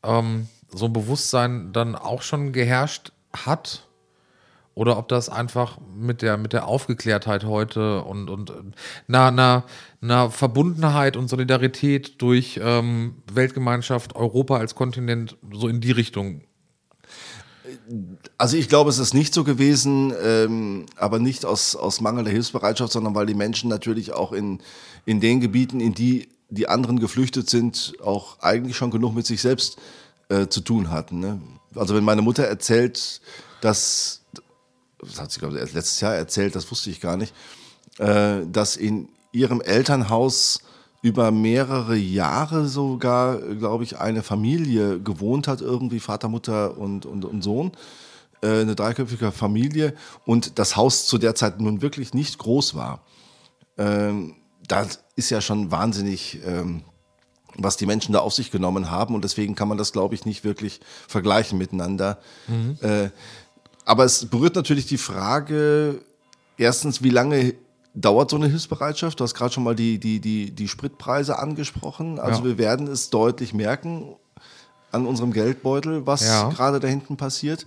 ähm, 0.03 0.49
so 0.69 0.87
ein 0.87 0.93
Bewusstsein 0.93 1.73
dann 1.73 1.95
auch 1.95 2.23
schon 2.23 2.53
geherrscht 2.53 3.13
hat. 3.33 3.83
Oder 4.75 4.99
ob 4.99 5.09
das 5.09 5.31
einfach 5.31 5.79
mit 5.97 6.21
der, 6.21 6.37
mit 6.37 6.53
der 6.53 6.67
Aufgeklärtheit 6.67 7.45
heute 7.45 8.03
und, 8.03 8.29
und 8.29 8.53
einer, 9.09 9.27
einer, 9.29 9.65
einer 10.03 10.31
Verbundenheit 10.31 11.17
und 11.17 11.29
Solidarität 11.29 12.21
durch 12.21 12.61
ähm, 12.63 13.23
Weltgemeinschaft, 13.33 14.15
Europa 14.15 14.59
als 14.59 14.75
Kontinent 14.75 15.39
so 15.51 15.69
in 15.69 15.81
die 15.81 15.93
Richtung. 15.93 16.43
Also 18.39 18.57
ich 18.57 18.69
glaube, 18.69 18.91
es 18.91 18.99
ist 18.99 19.15
nicht 19.15 19.35
so 19.35 19.45
gewesen, 19.45 20.13
ähm, 20.23 20.87
aber 20.97 21.19
nicht 21.19 21.45
aus, 21.45 21.77
aus 21.77 22.01
mangelnder 22.01 22.31
Hilfsbereitschaft, 22.31 22.93
sondern 22.93 23.15
weil 23.15 23.27
die 23.27 23.35
Menschen 23.35 23.69
natürlich 23.69 24.13
auch 24.13 24.33
in, 24.33 24.61
in 25.05 25.21
den 25.21 25.41
Gebieten, 25.41 25.81
in 25.81 25.95
die 25.95 26.29
die 26.49 26.69
anderen 26.69 27.01
geflüchtet 27.01 27.51
sind, 27.51 27.95
auch 28.03 28.41
eigentlich 28.41 28.77
schon 28.77 28.91
genug 28.91 29.15
mit 29.15 29.27
sich 29.27 29.41
selbst 29.41 29.79
äh, 30.29 30.47
zu 30.47 30.61
tun 30.61 30.91
hatten. 30.91 31.21
Ne? 31.21 31.41
Also 31.75 31.95
wenn 31.95 32.05
meine 32.05 32.23
Mutter 32.23 32.45
erzählt, 32.45 33.21
dass, 33.61 34.23
das 35.01 35.21
hat 35.21 35.33
sie 35.33 35.41
glaube 35.41 35.59
ich 35.59 35.73
letztes 35.73 36.01
Jahr 36.01 36.15
erzählt, 36.15 36.55
das 36.55 36.71
wusste 36.71 36.91
ich 36.91 37.01
gar 37.01 37.17
nicht, 37.17 37.35
äh, 37.99 38.43
dass 38.51 38.77
in 38.77 39.09
ihrem 39.33 39.61
Elternhaus 39.61 40.61
über 41.03 41.31
mehrere 41.31 41.97
Jahre 41.97 42.67
sogar, 42.67 43.39
glaube 43.39 43.85
ich, 43.85 43.99
eine 43.99 44.23
Familie 44.23 45.01
gewohnt 45.01 45.49
hat, 45.49 45.61
irgendwie 45.61 46.01
Vater, 46.01 46.29
Mutter 46.29 46.77
und, 46.79 47.07
und, 47.07 47.25
und 47.25 47.43
Sohn, 47.43 47.73
äh, 48.43 48.61
eine 48.61 48.75
dreiköpfige 48.75 49.33
Familie 49.33 49.95
und 50.25 50.59
das 50.59 50.77
Haus 50.77 51.07
zu 51.07 51.19
der 51.19 51.35
Zeit 51.35 51.61
nun 51.61 51.83
wirklich 51.83 52.15
nicht 52.15 52.39
groß 52.39 52.75
war. 52.75 53.05
Ähm, 53.79 54.35
das 54.67 55.05
ist 55.15 55.31
ja 55.31 55.41
schon 55.41 55.71
wahnsinnig, 55.71 56.41
ähm, 56.45 56.83
was 57.57 57.77
die 57.77 57.87
Menschen 57.87 58.13
da 58.13 58.19
auf 58.19 58.35
sich 58.35 58.51
genommen 58.51 58.91
haben 58.91 59.15
und 59.15 59.23
deswegen 59.23 59.55
kann 59.55 59.69
man 59.69 59.79
das, 59.79 59.93
glaube 59.93 60.15
ich, 60.15 60.25
nicht 60.25 60.45
wirklich 60.45 60.81
vergleichen 61.09 61.57
miteinander. 61.57 62.19
Äh, 62.83 63.11
aber 63.85 64.05
es 64.05 64.27
berührt 64.27 64.57
natürlich 64.57 64.87
die 64.87 64.99
Frage, 64.99 66.01
erstens, 66.59 67.03
wie 67.03 67.11
lange 67.11 67.55
dauert 67.97 68.31
so 68.31 68.37
eine 68.37 68.47
Hilfsbereitschaft? 68.47 69.19
Du 69.19 69.25
hast 69.25 69.35
gerade 69.35 69.53
schon 69.53 69.65
mal 69.65 69.75
die, 69.75 69.99
die, 69.99 70.21
die, 70.21 70.51
die 70.53 70.69
Spritpreise 70.69 71.39
angesprochen. 71.39 72.21
Also 72.21 72.41
Ja. 72.41 72.45
wir 72.45 72.59
werden 72.59 72.87
es 72.87 73.11
deutlich 73.11 73.55
merken 73.55 74.15
an 74.93 75.07
unserem 75.07 75.33
Geldbeutel, 75.33 76.07
was 76.07 76.23
Ja. 76.25 76.51
gerade 76.51 76.79
da 76.79 76.87
hinten 76.89 77.17
passiert. 77.17 77.67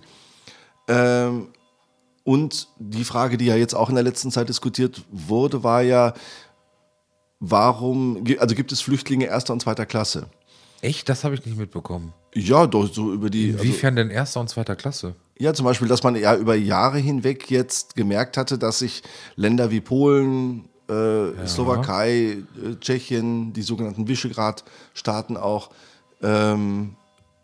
Ähm, 0.88 1.48
und 2.24 2.68
die 2.78 3.04
Frage, 3.04 3.36
die 3.36 3.46
ja 3.46 3.56
jetzt 3.56 3.74
auch 3.74 3.88
in 3.88 3.94
der 3.96 4.04
letzten 4.04 4.30
Zeit 4.30 4.48
diskutiert 4.48 5.02
wurde, 5.10 5.62
war 5.64 5.82
ja, 5.82 6.14
warum, 7.40 8.24
also 8.38 8.54
gibt 8.54 8.72
es 8.72 8.80
Flüchtlinge 8.80 9.26
erster 9.26 9.52
und 9.52 9.60
zweiter 9.60 9.86
Klasse? 9.86 10.26
Echt? 10.80 11.08
Das 11.08 11.24
habe 11.24 11.34
ich 11.34 11.44
nicht 11.44 11.58
mitbekommen. 11.58 12.12
Ja, 12.34 12.66
doch 12.66 12.92
so 12.92 13.12
über 13.12 13.28
die. 13.30 13.52
Also, 13.52 13.64
Inwiefern 13.64 13.96
denn 13.96 14.10
erster 14.10 14.40
und 14.40 14.48
zweiter 14.48 14.76
Klasse? 14.76 15.14
Ja, 15.40 15.54
zum 15.54 15.64
Beispiel, 15.64 15.88
dass 15.88 16.02
man 16.02 16.16
ja 16.16 16.36
über 16.36 16.54
Jahre 16.54 16.98
hinweg 16.98 17.50
jetzt 17.50 17.96
gemerkt 17.96 18.36
hatte, 18.36 18.58
dass 18.58 18.80
sich 18.80 19.02
Länder 19.36 19.70
wie 19.70 19.80
Polen, 19.80 20.68
äh, 20.86 21.46
Slowakei, 21.46 22.12
äh, 22.12 22.76
Tschechien, 22.78 23.54
die 23.54 23.62
sogenannten 23.62 24.06
Visegrad-Staaten 24.06 25.38
auch, 25.38 25.70
ähm, 26.22 26.94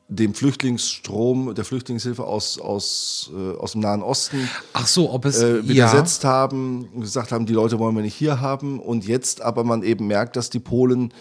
dem 0.08 0.34
Flüchtlingsstrom, 0.34 1.54
der 1.54 1.64
Flüchtlingshilfe 1.64 2.22
aus, 2.22 2.60
aus, 2.60 3.30
äh, 3.34 3.56
aus 3.56 3.72
dem 3.72 3.80
Nahen 3.80 4.02
Osten 4.02 4.46
Ach 4.74 4.86
so, 4.86 5.10
ob 5.10 5.24
es 5.24 5.40
äh, 5.40 5.56
ja. 5.56 5.68
widersetzt 5.68 6.22
haben, 6.22 7.00
gesagt 7.00 7.32
haben, 7.32 7.46
die 7.46 7.54
Leute 7.54 7.78
wollen 7.78 7.96
wir 7.96 8.02
nicht 8.02 8.14
hier 8.14 8.42
haben. 8.42 8.78
Und 8.78 9.06
jetzt 9.06 9.40
aber 9.40 9.64
man 9.64 9.82
eben 9.82 10.06
merkt, 10.06 10.36
dass 10.36 10.50
die 10.50 10.60
Polen, 10.60 11.14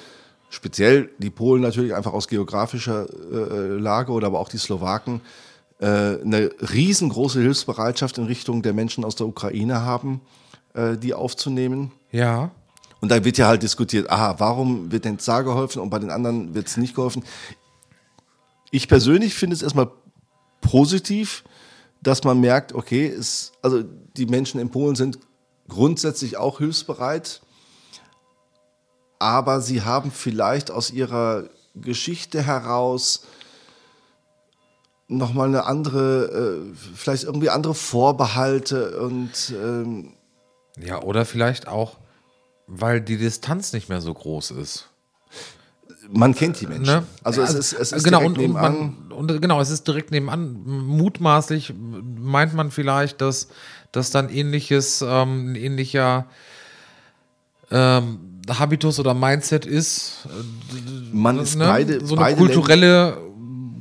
speziell 0.49 1.09
die 1.19 1.29
Polen 1.29 1.61
natürlich 1.61 1.95
einfach 1.95 2.11
aus 2.11 2.27
geografischer 2.27 3.07
äh, 3.31 3.77
Lage 3.77 4.11
oder 4.11 4.27
aber 4.27 4.39
auch 4.39 4.49
die 4.49 4.57
Slowaken, 4.57 5.15
äh, 5.15 5.45
eine 5.83 6.51
riesengroße 6.61 7.41
Hilfsbereitschaft 7.41 8.17
in 8.17 8.25
Richtung 8.25 8.61
der 8.61 8.73
Menschen 8.73 9.03
aus 9.03 9.15
der 9.15 9.27
Ukraine 9.27 9.81
haben, 9.81 10.21
äh, 10.73 10.97
die 10.97 11.13
aufzunehmen. 11.13 11.91
Ja. 12.11 12.51
Und 13.01 13.09
da 13.09 13.23
wird 13.23 13.37
ja 13.37 13.47
halt 13.47 13.61
diskutiert, 13.61 14.09
aha, 14.09 14.35
warum 14.39 14.91
wird 14.91 15.05
denn 15.05 15.17
da 15.23 15.41
geholfen 15.41 15.79
und 15.79 15.89
bei 15.89 15.99
den 15.99 16.09
anderen 16.09 16.55
wird 16.55 16.67
es 16.67 16.77
nicht 16.77 16.95
geholfen. 16.95 17.23
Ich 18.71 18.87
persönlich 18.87 19.33
finde 19.33 19.55
es 19.55 19.61
erstmal 19.61 19.91
positiv, 20.61 21.43
dass 22.01 22.23
man 22.23 22.39
merkt, 22.39 22.73
okay, 22.73 23.07
es, 23.07 23.51
also 23.61 23.83
die 23.83 24.25
Menschen 24.25 24.59
in 24.59 24.69
Polen 24.69 24.95
sind 24.95 25.19
grundsätzlich 25.67 26.37
auch 26.37 26.59
hilfsbereit, 26.59 27.41
aber 29.19 29.61
sie 29.61 29.81
haben 29.81 30.11
vielleicht 30.11 30.71
aus 30.71 30.91
ihrer 30.91 31.49
Geschichte 31.75 32.41
heraus 32.41 33.25
nochmal 35.07 35.47
eine 35.47 35.65
andere, 35.65 36.65
äh, 36.71 36.75
vielleicht 36.95 37.23
irgendwie 37.23 37.49
andere 37.49 37.75
Vorbehalte 37.75 38.99
und 38.99 39.53
ähm, 39.61 40.13
Ja, 40.83 41.01
oder 41.01 41.25
vielleicht 41.25 41.67
auch, 41.67 41.97
weil 42.67 43.01
die 43.01 43.17
Distanz 43.17 43.73
nicht 43.73 43.89
mehr 43.89 44.01
so 44.01 44.13
groß 44.13 44.51
ist. 44.51 44.89
man 46.11 46.33
kennt 46.33 46.59
die 46.61 46.67
Menschen. 46.67 46.85
Ne? 46.85 47.03
Also, 47.23 47.41
es 47.41 47.53
ist, 47.53 47.73
es 47.73 47.91
ist 47.91 48.03
genau, 48.03 48.19
direkt 48.19 48.37
und, 48.37 48.41
nebenan. 48.41 48.95
man, 49.09 49.11
und 49.11 49.41
genau, 49.41 49.61
es 49.61 49.69
ist 49.69 49.87
direkt 49.87 50.11
nebenan. 50.11 50.61
Mutmaßlich 50.63 51.73
meint 51.77 52.53
man 52.53 52.71
vielleicht, 52.71 53.21
dass, 53.21 53.47
dass 53.91 54.11
dann 54.11 54.29
ähnliches, 54.29 55.03
ähm, 55.07 55.51
ein 55.51 55.55
ähnlicher 55.55 56.25
ähm, 57.71 58.19
Habitus 58.49 58.99
oder 58.99 59.13
Mindset 59.13 59.65
ist. 59.65 60.27
Man 61.11 61.39
ist 61.39 61.55
ne? 61.55 61.65
beide, 61.65 62.05
so 62.05 62.15
eine 62.15 62.25
beide 62.25 62.37
kulturelle 62.37 63.17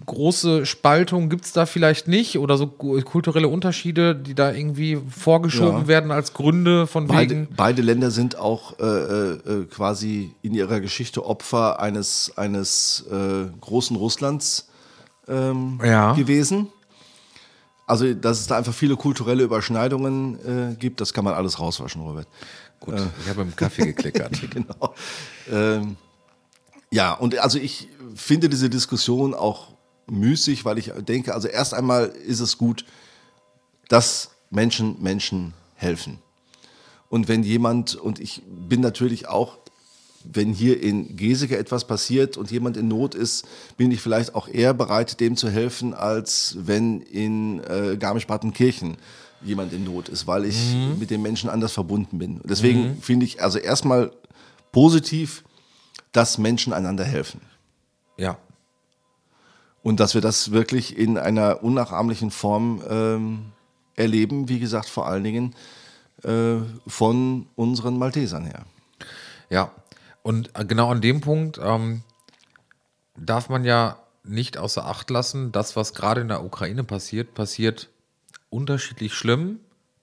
große 0.07 0.67
Spaltung 0.67 1.29
gibt 1.29 1.45
es 1.45 1.53
da 1.53 1.67
vielleicht 1.67 2.09
nicht 2.09 2.39
oder 2.39 2.57
so 2.59 2.67
ku- 2.67 3.01
kulturelle 3.03 3.49
Unterschiede, 3.49 4.15
die 4.15 4.35
da 4.35 4.53
irgendwie 4.53 4.99
vorgeschoben 5.09 5.83
Ja. 5.83 5.87
werden 5.89 6.11
als 6.11 6.33
Gründe 6.35 6.87
von 6.87 7.07
Beide, 7.07 7.31
wegen. 7.31 7.49
beide 7.57 7.83
Länder 7.83 8.11
sind 8.11 8.37
auch 8.39 8.79
äh, 8.79 8.85
äh, 8.85 9.65
quasi 9.67 10.35
in 10.43 10.55
ihrer 10.55 10.81
Geschichte 10.81 11.25
Opfer 11.25 11.81
eines, 11.81 12.33
eines 12.37 13.05
äh, 13.11 13.47
großen 13.61 13.97
Russlands 13.97 14.69
ähm, 15.29 15.81
Ja. 15.85 16.13
gewesen. 16.15 16.69
Also, 17.87 18.15
dass 18.15 18.41
es 18.41 18.47
da 18.47 18.57
einfach 18.57 18.73
viele 18.75 18.97
kulturelle 18.97 19.43
Überschneidungen 19.45 20.39
äh, 20.73 20.75
gibt, 20.75 21.01
das 21.03 21.13
kann 21.13 21.25
man 21.25 21.35
alles 21.35 21.61
rauswaschen, 21.61 22.01
Robert. 22.01 22.27
Gut, 22.81 22.95
ich 23.23 23.29
habe 23.29 23.43
im 23.43 23.55
Kaffee 23.55 23.87
geklickert. 23.87 24.41
genau. 24.51 24.95
Ähm, 25.53 25.97
ja, 26.91 27.13
und 27.13 27.39
also 27.39 27.59
ich 27.59 27.89
finde 28.15 28.49
diese 28.49 28.71
Diskussion 28.71 29.35
auch 29.35 29.74
müßig, 30.07 30.65
weil 30.65 30.79
ich 30.79 30.93
denke, 31.07 31.35
also 31.35 31.49
erst 31.49 31.75
einmal 31.75 32.07
ist 32.07 32.41
es 32.41 32.59
gut, 32.59 32.85
dass 33.89 34.31
Menschen 34.51 35.03
Menschen 35.03 35.55
helfen. 35.75 36.19
Und 37.09 37.29
wenn 37.29 37.43
jemand, 37.43 37.95
und 37.95 38.19
ich 38.19 38.43
bin 38.47 38.81
natürlich 38.81 39.29
auch, 39.29 39.59
wenn 40.25 40.53
hier 40.53 40.83
in 40.83 41.17
Geseke 41.17 41.59
etwas 41.59 41.87
passiert 41.87 42.37
und 42.37 42.51
jemand 42.51 42.77
in 42.77 42.89
Not 42.89 43.15
ist, 43.15 43.47
bin 43.77 43.91
ich 43.91 44.01
vielleicht 44.01 44.35
auch 44.35 44.49
eher 44.49 44.73
bereit, 44.73 45.21
dem 45.21 45.37
zu 45.37 45.51
helfen, 45.51 45.93
als 45.93 46.57
wenn 46.59 47.03
in 47.03 47.63
äh, 47.65 47.97
Garmisch-Partenkirchen 47.99 48.97
jemand 49.43 49.75
in 49.75 49.85
Not 49.85 50.09
ist, 50.09 50.27
weil 50.27 50.47
ich 50.47 50.75
mit 50.99 51.11
den 51.11 51.21
Menschen 51.21 51.51
anders 51.51 51.73
verbunden 51.73 52.19
bin. 52.19 52.41
Deswegen 52.45 53.01
finde 53.03 53.27
ich 53.27 53.43
also 53.43 53.59
erstmal 53.59 54.11
positiv, 54.73 55.45
dass 56.13 56.39
Menschen 56.39 56.73
einander 56.73 57.05
helfen. 57.05 57.43
Ja, 58.17 58.39
Und 59.85 60.01
dass 60.01 60.15
wir 60.15 60.21
das 60.21 60.51
wirklich 60.51 60.99
in 60.99 61.17
einer 61.19 61.63
unnachahmlichen 61.63 62.33
Form 62.33 62.83
ähm, 62.89 63.53
erleben, 63.95 64.49
wie 64.49 64.59
gesagt, 64.59 64.89
vor 64.89 65.07
allen 65.07 65.23
Dingen 65.23 65.55
äh, 66.25 66.57
von 66.89 67.47
unseren 67.55 67.97
Maltesern 67.97 68.45
her. 68.45 68.65
Ja, 69.51 69.71
und 70.23 70.51
äh, 70.59 70.65
genau 70.65 70.91
an 70.91 71.01
dem 71.01 71.21
Punkt 71.21 71.61
ähm, 71.63 72.03
darf 73.17 73.49
man 73.49 73.65
ja 73.65 73.99
nicht 74.25 74.59
außer 74.59 74.85
Acht 74.85 75.11
lassen, 75.11 75.53
das, 75.53 75.77
was 75.77 75.95
gerade 75.95 76.23
in 76.23 76.29
der 76.29 76.43
Ukraine 76.43 76.83
passiert, 76.83 77.35
passiert 77.35 77.91
unterschiedlich 78.51 79.15
schlimm, 79.15 79.61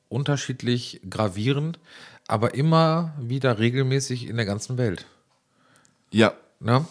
unterschiedlich 0.07 1.01
gravierend, 1.09 1.79
aber 2.27 2.53
immer 2.53 3.13
wieder 3.19 3.59
regelmäßig 3.59 4.27
in 4.27 4.37
der 4.37 4.45
ganzen 4.45 4.77
Welt. 4.77 5.05
Ja, 6.11 6.33
Ne? 6.61 6.85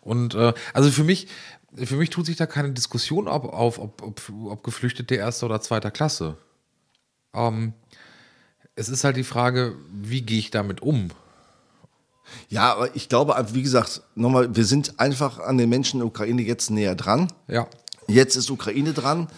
Und 0.00 0.34
äh, 0.34 0.52
also 0.74 0.90
für 0.90 1.04
mich, 1.04 1.28
für 1.76 1.96
mich 1.96 2.10
tut 2.10 2.26
sich 2.26 2.36
da 2.36 2.46
keine 2.46 2.72
Diskussion 2.72 3.28
auf, 3.28 3.44
auf 3.44 3.78
ob, 3.78 4.02
ob, 4.02 4.20
ob 4.46 4.62
Geflüchtete 4.62 5.14
erster 5.14 5.46
oder 5.46 5.60
zweiter 5.60 5.90
Klasse. 5.90 6.36
Ähm, 7.34 7.72
es 8.74 8.88
ist 8.88 9.04
halt 9.04 9.16
die 9.16 9.24
Frage, 9.24 9.76
wie 9.90 10.22
gehe 10.22 10.38
ich 10.38 10.50
damit 10.50 10.80
um? 10.82 11.10
ja, 12.48 12.72
aber 12.72 12.94
ich 12.96 13.08
glaube, 13.08 13.34
wie 13.52 13.62
gesagt, 13.62 14.02
nochmal, 14.14 14.54
wir 14.54 14.64
sind 14.64 14.98
einfach 15.00 15.38
an 15.38 15.58
den 15.58 15.68
Menschen 15.68 15.96
in 15.96 16.00
der 16.00 16.06
Ukraine 16.06 16.42
jetzt 16.42 16.70
näher 16.70 16.94
dran. 16.94 17.32
Ja, 17.48 17.68
Jetzt 18.08 18.36
ist 18.36 18.50
Ukraine 18.50 18.92
dran. 18.92 19.28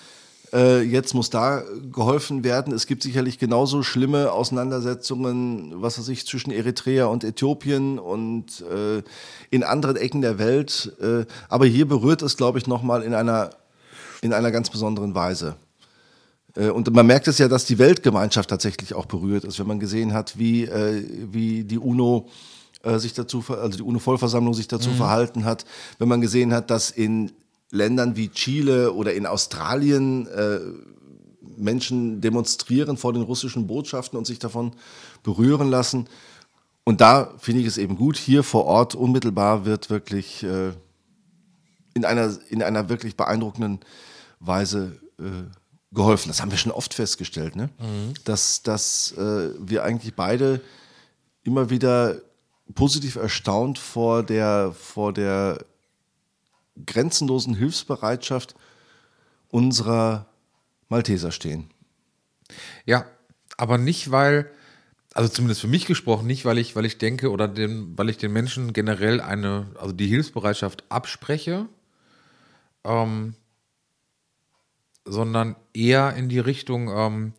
Äh, 0.54 0.82
jetzt 0.82 1.14
muss 1.14 1.30
da 1.30 1.64
geholfen 1.92 2.44
werden. 2.44 2.72
Es 2.72 2.86
gibt 2.86 3.02
sicherlich 3.02 3.40
genauso 3.40 3.82
schlimme 3.82 4.30
Auseinandersetzungen, 4.30 5.82
was 5.82 5.98
weiß 5.98 6.08
ich, 6.08 6.26
zwischen 6.26 6.52
Eritrea 6.52 7.06
und 7.06 7.24
Äthiopien 7.24 7.98
und 7.98 8.60
äh, 8.60 9.02
in 9.50 9.64
anderen 9.64 9.96
Ecken 9.96 10.20
der 10.20 10.38
Welt. 10.38 10.92
Äh, 11.00 11.26
aber 11.48 11.66
hier 11.66 11.88
berührt 11.88 12.22
es, 12.22 12.36
glaube 12.36 12.58
ich, 12.58 12.68
nochmal 12.68 13.02
in 13.02 13.14
einer, 13.14 13.50
in 14.22 14.32
einer 14.32 14.52
ganz 14.52 14.70
besonderen 14.70 15.16
Weise. 15.16 15.56
Äh, 16.54 16.68
Und 16.68 16.92
man 16.92 17.06
merkt 17.06 17.26
es 17.26 17.38
ja, 17.38 17.48
dass 17.48 17.64
die 17.64 17.78
Weltgemeinschaft 17.78 18.48
tatsächlich 18.48 18.94
auch 18.94 19.06
berührt 19.06 19.42
ist, 19.42 19.58
wenn 19.58 19.66
man 19.66 19.80
gesehen 19.80 20.12
hat, 20.12 20.38
wie, 20.38 20.66
äh, 20.66 21.02
wie 21.32 21.64
die 21.64 21.78
UNO 21.78 22.28
äh, 22.84 22.98
sich 22.98 23.12
dazu, 23.12 23.42
also 23.48 23.78
die 23.78 23.82
UNO-Vollversammlung 23.82 24.54
sich 24.54 24.68
dazu 24.68 24.90
verhalten 24.90 25.44
hat, 25.44 25.64
wenn 25.98 26.06
man 26.06 26.20
gesehen 26.20 26.52
hat, 26.52 26.70
dass 26.70 26.92
in 26.92 27.32
Ländern 27.70 28.16
wie 28.16 28.28
Chile 28.28 28.92
oder 28.92 29.14
in 29.14 29.26
Australien 29.26 30.26
äh, 30.28 30.60
Menschen 31.56 32.20
demonstrieren 32.20 32.96
vor 32.96 33.12
den 33.12 33.22
russischen 33.22 33.66
Botschaften 33.66 34.18
und 34.18 34.26
sich 34.26 34.38
davon 34.38 34.72
berühren 35.22 35.68
lassen. 35.68 36.08
Und 36.84 37.00
da 37.00 37.32
finde 37.38 37.62
ich 37.62 37.66
es 37.66 37.78
eben 37.78 37.96
gut, 37.96 38.16
hier 38.16 38.42
vor 38.42 38.66
Ort 38.66 38.94
unmittelbar 38.94 39.64
wird 39.64 39.88
wirklich 39.88 40.42
äh, 40.42 40.72
in, 41.94 42.04
einer, 42.04 42.36
in 42.50 42.62
einer 42.62 42.88
wirklich 42.88 43.16
beeindruckenden 43.16 43.80
Weise 44.40 45.00
äh, 45.18 45.24
geholfen. 45.92 46.28
Das 46.28 46.42
haben 46.42 46.50
wir 46.50 46.58
schon 46.58 46.72
oft 46.72 46.92
festgestellt, 46.92 47.56
ne? 47.56 47.70
dass, 48.24 48.62
dass 48.62 49.12
äh, 49.12 49.50
wir 49.58 49.84
eigentlich 49.84 50.14
beide 50.14 50.60
immer 51.42 51.70
wieder 51.70 52.20
positiv 52.74 53.16
erstaunt 53.16 53.78
vor 53.78 54.22
der, 54.22 54.72
vor 54.72 55.12
der 55.12 55.64
grenzenlosen 56.86 57.54
Hilfsbereitschaft 57.54 58.54
unserer 59.48 60.26
Malteser 60.88 61.30
stehen. 61.30 61.70
Ja, 62.84 63.06
aber 63.56 63.78
nicht, 63.78 64.10
weil, 64.10 64.50
also 65.12 65.28
zumindest 65.28 65.60
für 65.60 65.68
mich 65.68 65.86
gesprochen, 65.86 66.26
nicht, 66.26 66.44
weil 66.44 66.58
ich, 66.58 66.74
weil 66.76 66.84
ich 66.84 66.98
denke 66.98 67.30
oder 67.30 67.48
den, 67.48 67.96
weil 67.96 68.10
ich 68.10 68.18
den 68.18 68.32
Menschen 68.32 68.72
generell 68.72 69.20
eine, 69.20 69.68
also 69.78 69.92
die 69.92 70.06
Hilfsbereitschaft 70.06 70.84
abspreche, 70.88 71.66
ähm, 72.84 73.34
sondern 75.04 75.56
eher 75.72 76.14
in 76.16 76.28
die 76.28 76.38
Richtung, 76.38 76.88
ähm, 76.88 77.32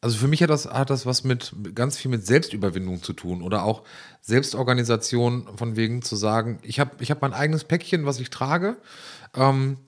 also 0.00 0.16
für 0.16 0.28
mich 0.28 0.42
hat 0.42 0.50
das, 0.50 0.66
hat 0.66 0.90
das 0.90 1.06
was 1.06 1.24
mit 1.24 1.52
ganz 1.74 1.96
viel 1.96 2.10
mit 2.10 2.24
Selbstüberwindung 2.24 3.02
zu 3.02 3.12
tun 3.12 3.42
oder 3.42 3.64
auch 3.64 3.82
Selbstorganisation 4.20 5.48
von 5.56 5.76
wegen 5.76 6.02
zu 6.02 6.14
sagen, 6.14 6.58
ich 6.62 6.78
habe 6.78 6.92
ich 7.00 7.10
hab 7.10 7.22
mein 7.22 7.32
eigenes 7.32 7.64
Päckchen, 7.64 8.06
was 8.06 8.20
ich 8.20 8.30
trage, 8.30 8.76
ähm, 9.34 9.78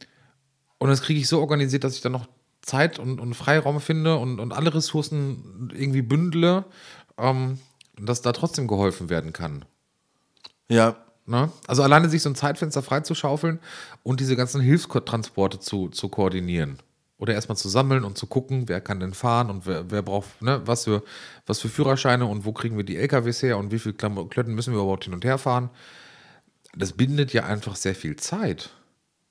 und 0.78 0.88
das 0.88 1.02
kriege 1.02 1.20
ich 1.20 1.28
so 1.28 1.40
organisiert, 1.40 1.84
dass 1.84 1.94
ich 1.94 2.00
dann 2.00 2.12
noch 2.12 2.26
Zeit 2.62 2.98
und, 2.98 3.20
und 3.20 3.34
Freiraum 3.34 3.80
finde 3.80 4.16
und, 4.16 4.40
und 4.40 4.52
alle 4.52 4.74
Ressourcen 4.74 5.70
irgendwie 5.74 6.02
bündle, 6.02 6.64
ähm, 7.18 7.58
dass 8.00 8.22
da 8.22 8.32
trotzdem 8.32 8.66
geholfen 8.66 9.10
werden 9.10 9.32
kann. 9.32 9.64
Ja, 10.68 10.96
Ne? 11.26 11.52
Also 11.68 11.84
alleine 11.84 12.08
sich 12.08 12.22
so 12.22 12.28
ein 12.30 12.34
Zeitfenster 12.34 12.82
freizuschaufeln 12.82 13.60
und 14.02 14.18
diese 14.18 14.34
ganzen 14.34 14.60
Hilfstransporte 14.60 15.60
zu, 15.60 15.88
zu 15.88 16.08
koordinieren 16.08 16.80
Oder 17.20 17.34
erstmal 17.34 17.56
zu 17.56 17.68
sammeln 17.68 18.04
und 18.04 18.16
zu 18.16 18.26
gucken, 18.26 18.68
wer 18.68 18.80
kann 18.80 18.98
denn 18.98 19.12
fahren 19.12 19.50
und 19.50 19.66
wer, 19.66 19.90
wer 19.90 20.00
braucht, 20.02 20.40
ne, 20.40 20.62
was 20.64 20.84
für, 20.84 21.02
was 21.46 21.60
für 21.60 21.68
Führerscheine 21.68 22.24
und 22.26 22.46
wo 22.46 22.52
kriegen 22.52 22.78
wir 22.78 22.84
die 22.84 22.96
LKWs 22.96 23.42
her 23.42 23.58
und 23.58 23.70
wie 23.70 23.78
viele 23.78 23.94
Klötten 23.94 24.54
müssen 24.54 24.72
wir 24.72 24.80
überhaupt 24.80 25.04
hin 25.04 25.12
und 25.12 25.24
her 25.24 25.36
fahren. 25.36 25.68
Das 26.74 26.94
bindet 26.94 27.32
ja 27.34 27.44
einfach 27.44 27.76
sehr 27.76 27.94
viel 27.94 28.16
Zeit. 28.16 28.70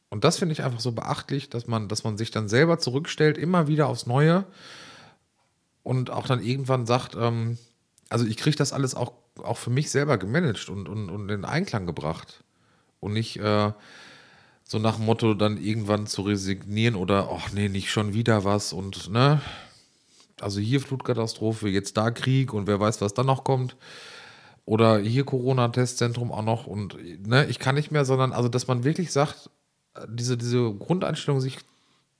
Und 0.10 0.23
das 0.23 0.38
finde 0.38 0.54
ich 0.54 0.63
einfach 0.63 0.80
so 0.80 0.91
beachtlich, 0.91 1.49
dass 1.49 1.67
man, 1.67 1.88
dass 1.88 2.04
man 2.04 2.17
sich 2.17 2.32
dann 2.32 2.47
selber 2.47 2.80
zurückstellt, 2.80 3.38
immer 3.38 3.67
wieder 3.67 3.88
aufs 3.88 4.06
Neue 4.06 4.45
und 5.82 6.12
auch 6.12 6.28
dann 6.28 6.43
irgendwann 6.43 6.86
sagt, 6.86 7.15
ähm, 7.15 7.58
also 8.10 8.25
ich 8.25 8.38
kriege 8.38 8.56
das 8.56 8.71
alles 8.71 8.93
auch, 8.93 9.13
auch 9.41 9.58
für 9.58 9.71
mich 9.71 9.89
selber 9.89 10.19
gemanagt 10.19 10.69
und, 10.69 10.88
und, 10.88 11.10
und 11.10 11.30
in 11.30 11.43
Einklang 11.43 11.88
gebracht. 11.88 12.43
Und 12.99 13.13
nicht 13.13 13.38
äh, 13.38 13.71
so 14.69 14.77
nach 14.77 14.97
dem 14.97 15.05
Motto 15.05 15.34
dann 15.34 15.58
irgendwann 15.58 16.05
zu 16.05 16.21
resignieren 16.21 16.93
oder, 16.93 17.29
ach 17.32 17.51
nee, 17.51 17.69
nicht 17.69 17.89
schon 17.89 18.13
wieder 18.13 18.43
was 18.43 18.71
und, 18.71 19.10
ne? 19.10 19.41
Also 20.39 20.60
hier 20.60 20.79
Flutkatastrophe, 20.79 21.67
jetzt 21.69 21.97
da 21.97 22.12
Krieg 22.12 22.53
und 22.53 22.67
wer 22.67 22.79
weiß, 22.79 23.01
was 23.01 23.15
dann 23.15 23.25
noch 23.25 23.43
kommt. 23.43 23.75
Oder 24.65 24.99
hier 24.99 25.25
Corona-Testzentrum 25.25 26.32
auch 26.32 26.43
noch 26.43 26.67
und, 26.67 26.95
ne, 27.27 27.47
ich 27.47 27.58
kann 27.58 27.73
nicht 27.73 27.89
mehr, 27.89 28.05
sondern, 28.05 28.32
also, 28.32 28.47
dass 28.47 28.67
man 28.67 28.84
wirklich 28.84 29.12
sagt, 29.12 29.49
diese, 30.08 30.38
diese 30.38 30.71
Grundeinstellung 30.75 31.41
sich 31.41 31.58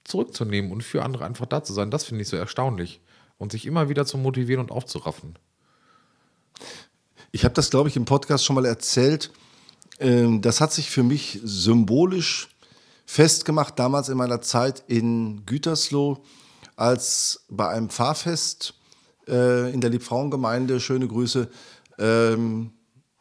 zurückzunehmen 0.04 0.72
und 0.72 0.84
für 0.84 1.04
andere 1.04 1.26
einfach 1.26 1.46
da 1.46 1.64
zu 1.64 1.74
sein, 1.74 1.92
das 1.92 2.06
finde 2.06 2.24
ich 2.24 2.30
so 2.30 2.36
erstaunlich. 2.36 3.00
Und 3.38 3.52
sich 3.52 3.68
immer 3.68 3.90
wieder 3.90 4.08
zu 4.08 4.18
motivieren 4.18 4.62
und 4.62 4.72
aufzuraffen. 4.72 5.38
Ich 7.32 7.46
habe 7.46 7.54
das, 7.54 7.70
glaube 7.70 7.90
ich, 7.90 7.96
im 7.96 8.06
Podcast 8.06 8.44
schon 8.44 8.56
mal 8.56 8.66
erzählt. 8.66 9.32
Ähm, 10.00 10.42
das 10.42 10.62
hat 10.62 10.74
sich 10.74 10.90
für 10.90 11.04
mich 11.04 11.40
symbolisch 11.44 12.50
festgemacht, 13.06 13.78
damals 13.78 14.10
in 14.10 14.18
meiner 14.18 14.42
Zeit 14.42 14.84
in 14.88 15.46
Gütersloh, 15.46 16.24
als 16.76 17.46
bei 17.50 17.68
einem 17.68 17.90
Fahrfest 17.90 18.76
äh, 19.28 19.72
in 19.74 19.82
der 19.82 19.90
Liebfrauengemeinde, 19.90 20.80
schöne 20.80 21.08
Grüße, 21.08 21.50
ähm, 21.98 22.72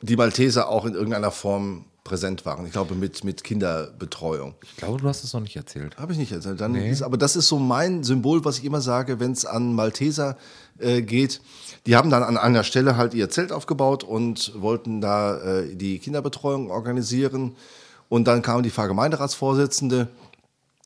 die 0.00 0.16
Malteser 0.16 0.68
auch 0.68 0.84
in 0.84 0.94
irgendeiner 0.94 1.32
Form 1.32 1.86
präsent 2.08 2.46
waren. 2.46 2.64
Ich 2.64 2.72
glaube, 2.72 2.94
mit, 2.94 3.22
mit 3.22 3.44
Kinderbetreuung. 3.44 4.54
Ich 4.62 4.76
glaube, 4.76 4.98
du 5.00 5.06
hast 5.06 5.24
es 5.24 5.34
noch 5.34 5.40
nicht 5.40 5.56
erzählt. 5.56 5.96
Habe 5.98 6.12
ich 6.12 6.18
nicht 6.18 6.32
erzählt. 6.32 6.60
Dann 6.60 6.72
nee. 6.72 6.90
ist, 6.90 7.02
aber 7.02 7.18
das 7.18 7.36
ist 7.36 7.48
so 7.48 7.58
mein 7.58 8.02
Symbol, 8.02 8.44
was 8.46 8.58
ich 8.58 8.64
immer 8.64 8.80
sage, 8.80 9.20
wenn 9.20 9.32
es 9.32 9.44
an 9.44 9.74
Malteser 9.74 10.38
äh, 10.78 11.02
geht. 11.02 11.42
Die 11.86 11.96
haben 11.96 12.08
dann 12.08 12.22
an 12.22 12.38
einer 12.38 12.64
Stelle 12.64 12.96
halt 12.96 13.12
ihr 13.12 13.28
Zelt 13.28 13.52
aufgebaut 13.52 14.04
und 14.04 14.52
wollten 14.56 15.02
da 15.02 15.36
äh, 15.38 15.76
die 15.76 15.98
Kinderbetreuung 15.98 16.70
organisieren. 16.70 17.56
Und 18.08 18.26
dann 18.26 18.40
kam 18.40 18.62
die 18.62 18.70
Pfarrgemeinderatsvorsitzende 18.70 20.08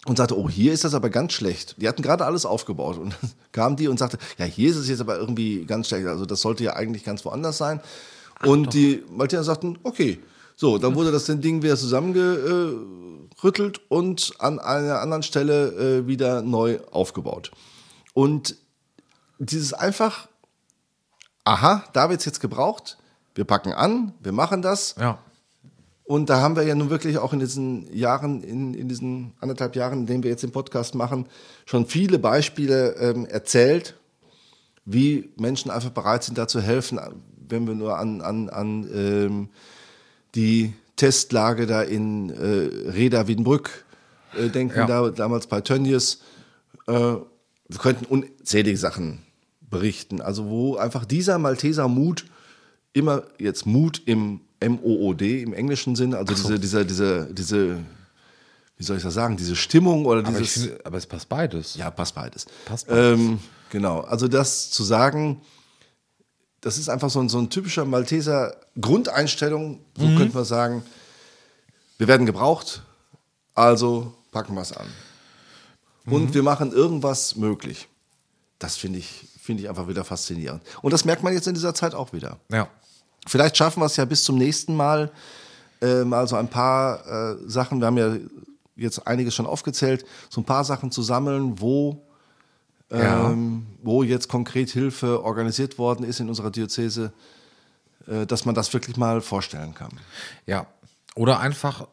und 0.07 0.19
sagte, 0.19 0.37
oh, 0.37 0.51
hier 0.51 0.73
ist 0.73 0.83
das 0.83 0.95
aber 0.95 1.09
ganz 1.09 1.35
schlecht. 1.35 1.77
Die 1.81 1.87
hatten 1.87 2.03
gerade 2.03 2.25
alles 2.25 2.45
aufgebaut 2.45 2.99
und 2.99 3.15
dann 3.21 3.31
kam 3.53 3.77
die 3.77 3.87
und 3.87 3.99
sagte, 3.99 4.19
ja, 4.39 4.45
hier 4.45 4.71
ist 4.71 4.77
es 4.77 4.89
jetzt 4.89 5.01
aber 5.01 5.17
irgendwie 5.17 5.65
ganz 5.67 5.87
schlecht. 5.87 6.09
Also 6.09 6.27
das 6.27 6.41
sollte 6.41 6.65
ja 6.65 6.75
eigentlich 6.75 7.05
ganz 7.05 7.25
woanders 7.25 7.59
sein. 7.59 7.81
Ach, 8.41 8.47
und 8.47 8.65
doch. 8.65 8.71
die 8.73 9.05
Malteser 9.09 9.45
sagten, 9.45 9.79
okay, 9.85 10.19
so, 10.63 10.79
dann 10.79 10.95
wurde 10.95 11.11
das 11.11 11.25
Ding 11.25 11.65
wieder 11.65 11.77
zusammengerüttelt 11.77 13.81
und 13.89 14.33
an 14.39 14.61
einer 14.61 15.01
anderen 15.01 15.25
Stelle 15.25 15.73
äh, 15.73 16.07
wieder 16.07 16.41
neu 16.41 16.79
aufgebaut. 16.93 17.51
Und 18.15 18.55
dieses 19.41 19.73
einfach, 19.73 20.29
aha, 21.43 21.83
da 21.95 22.11
wird 22.11 22.21
es 22.21 22.27
jetzt 22.27 22.39
gebraucht, 22.39 22.97
wir 23.35 23.45
packen 23.45 23.73
an, 23.73 24.15
wir 24.21 24.31
machen 24.31 24.63
das. 24.63 24.95
Ja. 25.01 25.19
Und 26.05 26.31
da 26.31 26.41
haben 26.41 26.55
wir 26.55 26.63
ja 26.63 26.77
nun 26.77 26.91
wirklich 26.91 27.19
auch 27.19 27.33
in 27.33 27.41
diesen 27.41 27.93
Jahren, 27.93 28.45
in, 28.45 28.75
in 28.75 28.89
diesen 28.89 29.33
anderthalb 29.41 29.75
Jahren, 29.75 30.03
in 30.03 30.07
denen 30.07 30.23
wir 30.23 30.31
jetzt 30.31 30.45
den 30.45 30.53
Podcast 30.53 30.95
machen, 30.95 31.27
schon 31.67 31.87
viele 31.87 32.21
Beispiele 32.21 32.95
ähm, 33.01 33.27
erzählt, 33.27 33.97
wie 34.85 35.33
Menschen 35.37 35.73
einfach 35.73 35.91
bereit 35.91 36.23
sind, 36.23 36.39
da 36.39 36.47
zu 36.47 36.61
helfen, 36.61 37.01
wenn 37.49 37.67
wir 37.67 37.75
nur 37.75 37.99
an, 37.99 38.21
an, 38.21 38.49
an 38.49 38.89
ähm, 38.95 39.49
die 40.35 40.73
Testlage 40.97 41.67
da 41.67 41.83
in 41.83 42.31
äh, 42.31 42.91
Reda 42.91 43.27
Wiedenbrück 43.27 43.85
äh, 44.37 44.49
denken, 44.49 44.79
ja. 44.79 44.87
da, 44.87 45.11
damals 45.11 45.47
bei 45.47 45.61
Tönnies. 45.61 46.21
Äh, 46.87 46.93
wir 46.93 47.79
könnten 47.79 48.05
unzählige 48.05 48.77
Sachen 48.77 49.21
berichten. 49.61 50.21
Also 50.21 50.49
wo 50.49 50.77
einfach 50.77 51.05
dieser 51.05 51.39
Malteser 51.39 51.89
Mut, 51.89 52.27
immer 52.93 53.25
jetzt 53.39 53.67
Mut 53.67 54.03
im 54.05 54.41
M-O-O-D, 54.61 55.43
im 55.43 55.55
englischen 55.55 55.97
Sinn, 55.97 56.15
also 56.15 56.35
so. 56.35 56.57
diese, 56.57 56.61
diese, 56.61 56.87
diese, 56.87 57.29
diese, 57.33 57.79
wie 58.77 58.85
soll 58.85 58.99
ich 58.99 59.03
das 59.03 59.15
sagen, 59.15 59.37
diese 59.37 59.57
Stimmung 59.57 60.05
oder 60.07 60.27
aber 60.27 60.39
dieses. 60.39 60.67
Finde, 60.67 60.87
aber 60.87 60.99
es 60.99 61.07
passt 61.07 61.29
beides. 61.29 61.75
Ja, 61.75 61.91
passt 61.91 62.15
beides. 62.15 62.47
Passt 62.65 62.87
beides. 62.87 63.19
Ähm, 63.19 63.39
genau, 63.71 64.01
also 64.03 64.29
das 64.29 64.71
zu 64.71 64.85
sagen, 64.85 65.41
das 66.63 66.79
ist 66.79 66.89
einfach 66.89 67.11
so 67.11 67.21
ein, 67.21 67.29
so 67.29 67.39
ein 67.39 67.51
typischer 67.51 67.85
Malteser 67.85 68.57
Grundeinstellung, 68.81 69.81
so 69.99 70.07
mhm. 70.07 70.17
könnte 70.17 70.35
man 70.35 70.45
sagen, 70.45 70.83
wir 71.99 72.09
werden 72.09 72.25
gebraucht, 72.25 72.83
also 73.55 74.15
packen 74.31 74.55
wir 74.55 74.63
es 74.63 74.73
an. 74.73 74.87
Und 76.07 76.31
mhm. 76.31 76.35
wir 76.35 76.43
machen 76.43 76.73
irgendwas 76.73 77.37
möglich. 77.37 77.89
Das 78.59 78.77
finde 78.77 79.01
ich, 79.01 79.29
find 79.41 79.61
ich 79.61 79.69
einfach 79.69 79.89
wieder 79.89 80.05
faszinierend. 80.05 80.63
Und 80.83 80.93
das 80.93 81.05
merkt 81.05 81.23
man 81.23 81.35
jetzt 81.35 81.49
in 81.49 81.55
dieser 81.55 81.75
Zeit 81.75 81.95
auch 81.95 82.13
wieder. 82.13 82.39
Ja. 82.49 82.69
Vielleicht 83.27 83.57
schaffen 83.57 83.81
wir 83.81 83.87
es 83.87 83.97
ja 83.97 84.05
bis 84.05 84.25
zum 84.25 84.39
nächsten 84.39 84.75
Mal, 84.75 85.11
äh, 85.81 86.05
mal 86.05 86.27
so 86.29 86.37
ein 86.37 86.49
paar 86.49 87.07
äh, 87.07 87.37
Sachen, 87.47 87.81
wir 87.81 87.87
haben 87.87 87.99
ja 87.99 88.17
jetzt 88.77 89.05
einiges 89.07 89.35
schon 89.35 89.47
aufgezählt, 89.47 90.05
so 90.31 90.41
ein 90.41 90.45
paar 90.45 90.65
Sachen 90.65 90.93
zu 90.93 91.03
sammeln, 91.03 91.61
wo 91.61 92.05
ja. 92.93 93.31
ähm, 93.31 93.67
wo 93.83 94.03
jetzt 94.03 94.29
konkret 94.29 94.71
Hilfe 94.71 95.25
organisiert 95.25 95.79
worden 95.79 96.05
ist 96.05 96.21
in 96.21 96.29
unserer 96.29 96.51
Diözese, 96.51 97.13
äh, 98.07 98.27
dass 98.27 98.45
man 98.45 98.55
das 98.55 98.73
wirklich 98.73 98.97
mal 98.97 99.21
vorstellen 99.21 99.75
kann. 99.75 99.99
Ja, 100.47 100.67
oder 101.15 101.41
einfach 101.41 101.89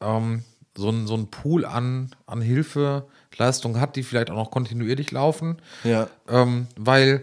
ähm, 0.00 0.44
so, 0.76 0.90
ein, 0.90 1.06
so 1.06 1.14
ein 1.14 1.28
Pool 1.28 1.64
an, 1.64 2.10
an 2.26 2.40
Hilfeleistungen 2.40 3.80
hat, 3.80 3.96
die 3.96 4.02
vielleicht 4.02 4.30
auch 4.30 4.36
noch 4.36 4.50
kontinuierlich 4.50 5.10
laufen. 5.10 5.58
Ja. 5.84 6.08
Ähm, 6.28 6.66
weil, 6.76 7.22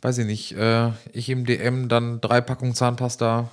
weiß 0.00 0.18
ich 0.18 0.26
nicht, 0.26 0.52
äh, 0.56 0.90
ich 1.12 1.28
im 1.28 1.46
DM 1.46 1.88
dann 1.88 2.20
drei 2.20 2.40
Packungen 2.40 2.74
Zahnpasta 2.74 3.50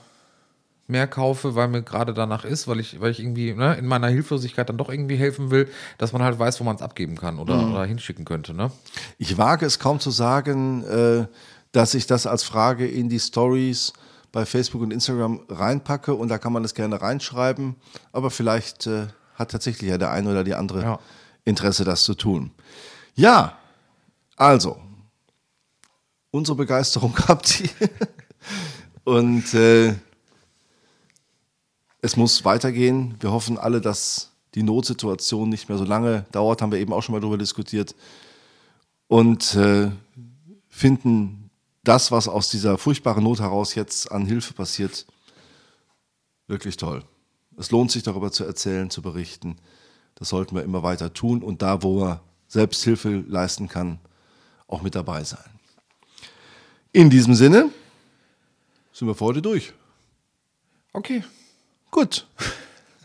mehr 0.89 1.08
kaufe, 1.08 1.56
weil 1.56 1.67
mir 1.67 1.82
gerade 1.82 2.13
danach 2.13 2.45
ist, 2.45 2.67
weil 2.67 2.80
ich, 2.80 2.99
weil 2.99 3.12
ich 3.12 3.19
irgendwie 3.19 3.54
ne, 3.54 3.75
in 3.75 3.86
meiner 3.86 4.08
Hilflosigkeit 4.08 4.67
dann 4.69 4.78
doch 4.78 4.89
irgendwie 4.89 5.15
helfen 5.15 5.52
will, 5.52 5.69
dass 5.97 6.13
man 6.13 6.23
halt 6.23 6.39
weiß, 6.39 6.60
wo 6.60 6.63
man 6.63 6.75
es 6.75 6.82
abgeben 6.82 7.15
kann 7.15 7.39
oder, 7.39 7.56
mhm. 7.56 7.73
oder 7.73 7.86
hinschicken 7.86 8.25
könnte. 8.25 8.54
Ne? 8.54 8.71
Ich 9.17 9.38
wage 9.38 9.65
es 9.65 9.80
kaum 9.80 9.99
zu 9.99 10.12
sagen, 10.12 10.84
äh, 10.84 11.28
dass 11.71 11.93
ich 11.93 12.08
das 12.08 12.25
als 12.25 12.43
Frage 12.43 12.88
in 12.88 13.10
die 13.10 13.19
Stories 13.19 13.93
bei 14.32 14.45
Facebook 14.45 14.82
und 14.82 14.91
Instagram 14.91 15.41
reinpacke 15.49 16.13
und 16.13 16.30
da 16.30 16.38
kann 16.38 16.54
man 16.54 16.63
das 16.63 16.73
gerne 16.73 17.02
reinschreiben, 17.02 17.75
aber 18.12 18.30
vielleicht 18.32 18.88
äh, 18.88 19.08
hat 19.36 19.52
tatsächlich 19.52 19.89
ja 19.89 19.97
der 19.97 20.12
eine 20.12 20.30
oder 20.30 20.43
die 20.43 20.56
andere 20.56 20.82
ja. 20.82 20.99
Interesse, 21.45 21.84
das 21.84 22.04
zu 22.04 22.13
tun. 22.13 22.52
Ja, 23.15 23.58
also, 24.36 24.80
unsere 26.32 26.58
Begeisterung 26.58 27.15
habt 27.28 27.62
ihr. 27.62 27.69
und 29.04 29.54
äh, 29.54 29.95
es 32.02 32.16
muss 32.16 32.46
weitergehen. 32.46 33.16
Wir 33.20 33.32
hoffen 33.32 33.58
alle, 33.58 33.82
dass 33.82 34.32
die 34.56 34.64
Notsituation 34.64 35.50
nicht 35.50 35.70
mehr 35.70 35.78
so 35.78 35.84
lange 35.84 36.26
dauert, 36.32 36.62
haben 36.62 36.72
wir 36.72 36.80
eben 36.80 36.94
auch 36.94 37.04
schon 37.04 37.14
mal 37.14 37.22
darüber 37.22 37.38
diskutiert. 37.38 37.96
Und 39.08 39.56
äh, 39.56 39.92
finden 40.70 41.50
das, 41.84 42.12
was 42.12 42.28
aus 42.28 42.50
dieser 42.50 42.78
furchtbaren 42.78 43.24
Not 43.24 43.40
heraus 43.40 43.76
jetzt 43.76 44.12
an 44.12 44.26
Hilfe 44.26 44.54
passiert, 44.54 45.06
wirklich 46.48 46.78
toll. 46.78 47.04
Es 47.58 47.72
lohnt 47.72 47.92
sich 47.92 48.04
darüber 48.04 48.32
zu 48.32 48.44
erzählen, 48.44 48.90
zu 48.90 49.02
berichten. 49.02 49.58
Das 50.16 50.30
sollten 50.30 50.56
wir 50.56 50.64
immer 50.64 50.84
weiter 50.84 51.14
tun 51.14 51.44
und 51.44 51.62
da, 51.62 51.84
wo 51.84 52.06
er 52.06 52.22
Selbsthilfe 52.48 53.24
leisten 53.28 53.68
kann, 53.68 54.00
auch 54.68 54.82
mit 54.82 54.96
dabei 54.96 55.24
sein. 55.24 55.50
In 56.92 57.10
diesem 57.10 57.36
Sinne 57.36 57.70
sind 58.91 59.08
wir 59.08 59.16
für 59.16 59.26
heute 59.26 59.41
durch. 59.41 59.74
Okay. 60.93 61.24
Gut. 61.92 62.26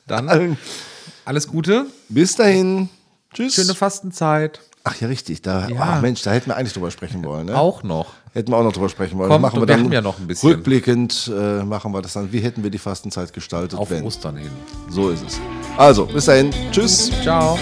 Dann 0.07 0.57
alles 1.25 1.49
Gute. 1.49 1.87
Bis 2.09 2.37
dahin. 2.37 2.89
Tschüss. 3.33 3.55
Schöne 3.55 3.75
Fastenzeit. 3.75 4.61
Ach 4.85 4.95
ja, 5.01 5.09
richtig. 5.09 5.41
Da, 5.41 5.67
ja. 5.69 5.97
Oh, 5.97 6.03
Mensch, 6.03 6.23
da 6.23 6.33
hätten 6.33 6.49
wir 6.49 6.57
eigentlich 6.57 6.75
drüber 6.75 6.91
sprechen 6.91 7.25
wollen. 7.25 7.47
Ne? 7.47 7.57
Auch 7.57 7.83
noch. 7.83 8.13
Hätten 8.35 8.53
wir 8.53 8.59
auch 8.59 8.63
noch 8.65 8.73
drüber 8.73 8.91
sprechen 8.91 9.19
wollen. 9.19 9.31
Komm, 9.31 9.41
machen 9.41 9.61
wir 9.61 9.67
dann 9.67 9.91
ja 9.91 10.03
noch 10.03 10.19
ein 10.19 10.27
bisschen. 10.27 10.51
Rückblickend 10.51 11.31
äh, 11.35 11.63
machen 11.63 11.93
wir 11.93 12.03
das 12.03 12.13
dann. 12.13 12.31
Wie 12.33 12.41
hätten 12.41 12.63
wir 12.63 12.71
die 12.71 12.79
Fastenzeit 12.79 13.33
gestaltet? 13.33 13.79
Auf 13.79 13.91
wenn? 13.91 14.05
Ostern 14.05 14.37
hin. 14.37 14.51
So 14.91 15.09
ist 15.09 15.25
es. 15.27 15.41
Also, 15.79 16.05
bis 16.05 16.27
dahin. 16.27 16.51
Tschüss. 16.71 17.11
Ciao. 17.23 17.59